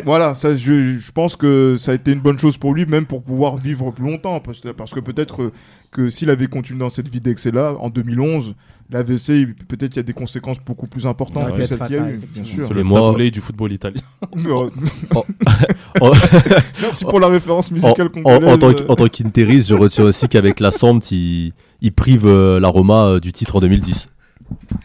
[0.05, 3.05] voilà, ça, je, je pense que ça a été une bonne chose pour lui, même
[3.05, 4.39] pour pouvoir vivre plus longtemps.
[4.41, 5.53] Parce, que- parce que peut-être euh,
[5.91, 8.55] que s'il avait continué dans cette vie d'excès-là, en 2011,
[8.91, 12.11] l'AVC, peut-être il y a des conséquences beaucoup plus importantes que celles qu'il y a
[12.11, 12.73] eu, bien sûr.
[12.73, 14.01] Le taboulé du football italien.
[14.47, 14.71] Euh,
[16.01, 16.13] Oh.
[16.81, 18.49] Merci pour la référence En, musicale en- congolaise.
[18.53, 21.53] en tant qu'- en tant qu'interiste, je retiens aussi qu'avec la Sampt, il,
[21.95, 24.09] prive euh, la Roma euh, du titre en 2010.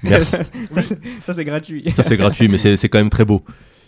[0.03, 0.31] Merci.
[0.71, 1.83] ça, c'est- ça, c'est gratuit.
[1.95, 3.41] Ça, c'est gratuit, mais c'est c'est quand même très beau.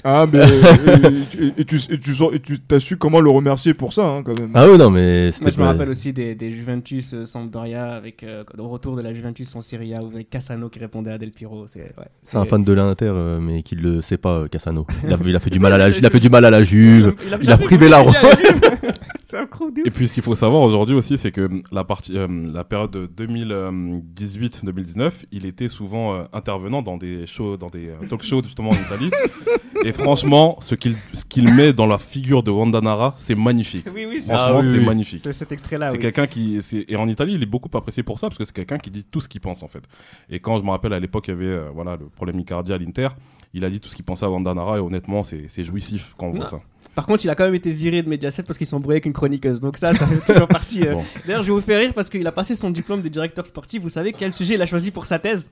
[0.03, 0.39] Ah, mais
[1.39, 4.05] et, et- et tu et tu et tu t'as su comment le remercier pour ça,
[4.05, 4.51] hein, quand même.
[4.53, 7.93] Ah oui, non, mais c'était Moi, je me rappelle aussi des, des Juventus euh, Sampdoria
[7.93, 11.17] avec euh, au retour de la Juventus en Serie A avec Cassano qui répondait à
[11.17, 11.65] Del Piro.
[11.67, 11.91] C'est ouais,
[12.21, 14.85] C'est un fan de l'Inter, euh, mais qui le sait pas, euh, Cassano.
[15.07, 16.51] Il a, il a fait du mal à la, il a fait du mal à
[16.51, 17.15] la Juve.
[17.41, 18.17] Il a privé la Roma.
[19.33, 22.63] C'est Et puis ce qu'il faut savoir aujourd'hui aussi, c'est que la, partie, euh, la
[22.63, 28.21] période de 2018-2019, il était souvent euh, intervenant dans des shows, dans des euh, talk
[28.21, 29.09] shows justement en Italie.
[29.85, 33.85] Et franchement, ce qu'il ce qu'il met dans la figure de Wanda Nara, c'est magnifique.
[33.93, 34.85] Oui, oui, c'est Franchement, Ah oui, c'est oui.
[34.85, 35.19] magnifique.
[35.19, 35.89] c'est cet extrait-là.
[35.89, 36.01] C'est oui.
[36.01, 38.77] quelqu'un qui et en Italie, il est beaucoup apprécié pour ça parce que c'est quelqu'un
[38.77, 39.83] qui dit tout ce qu'il pense en fait.
[40.29, 42.71] Et quand je me rappelle à l'époque, il y avait euh, voilà le problème Icardi
[42.71, 43.09] à l'Inter.
[43.53, 46.27] Il a dit tout ce qu'il pensait à Wanda Nara et honnêtement, c'est jouissif quand
[46.27, 46.59] on voit ça.
[46.95, 49.13] Par contre, il a quand même été viré de Mediaset parce qu'il s'embrouillait avec une
[49.13, 49.59] chroniqueuse.
[49.59, 50.83] Donc ça, ça fait toujours partie.
[50.87, 50.93] euh.
[50.93, 51.03] Bon.
[51.25, 53.81] D'ailleurs, je vais vous faire rire parce qu'il a passé son diplôme de directeur sportif.
[53.81, 55.51] Vous savez quel sujet il a choisi pour sa thèse?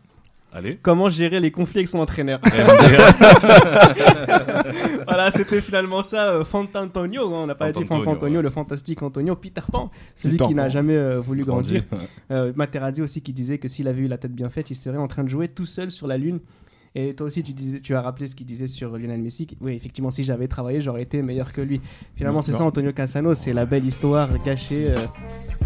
[0.54, 0.78] Allez.
[0.82, 3.14] Comment gérer les conflits avec son entraîneur MDR.
[5.08, 8.42] Voilà, c'était finalement ça, euh, Fantantonio, hein, on n'a pas dit Fantantonio, ouais.
[8.44, 11.84] le fantastique Antonio, Peter Pan, celui Peter qui n'a jamais euh, voulu grandir.
[11.90, 12.06] Grandi.
[12.32, 14.98] Euh, Materazzi aussi qui disait que s'il avait eu la tête bien faite, il serait
[14.98, 16.40] en train de jouer tout seul sur la Lune.
[16.94, 19.48] Et toi aussi, tu, disais, tu as rappelé ce qu'il disait sur Lionel Messi.
[19.62, 21.80] Oui, effectivement, si j'avais travaillé, j'aurais été meilleur que lui.
[22.16, 23.34] Finalement, c'est ça, Antonio Cassano.
[23.34, 24.96] C'est la belle histoire gâchée euh,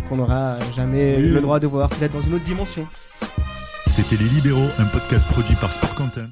[0.07, 1.29] qu'on n'aura jamais Oui.
[1.29, 2.85] le droit de voir peut-être dans une autre dimension.
[3.87, 6.27] C'était Les Libéraux, un podcast produit par Sport Content.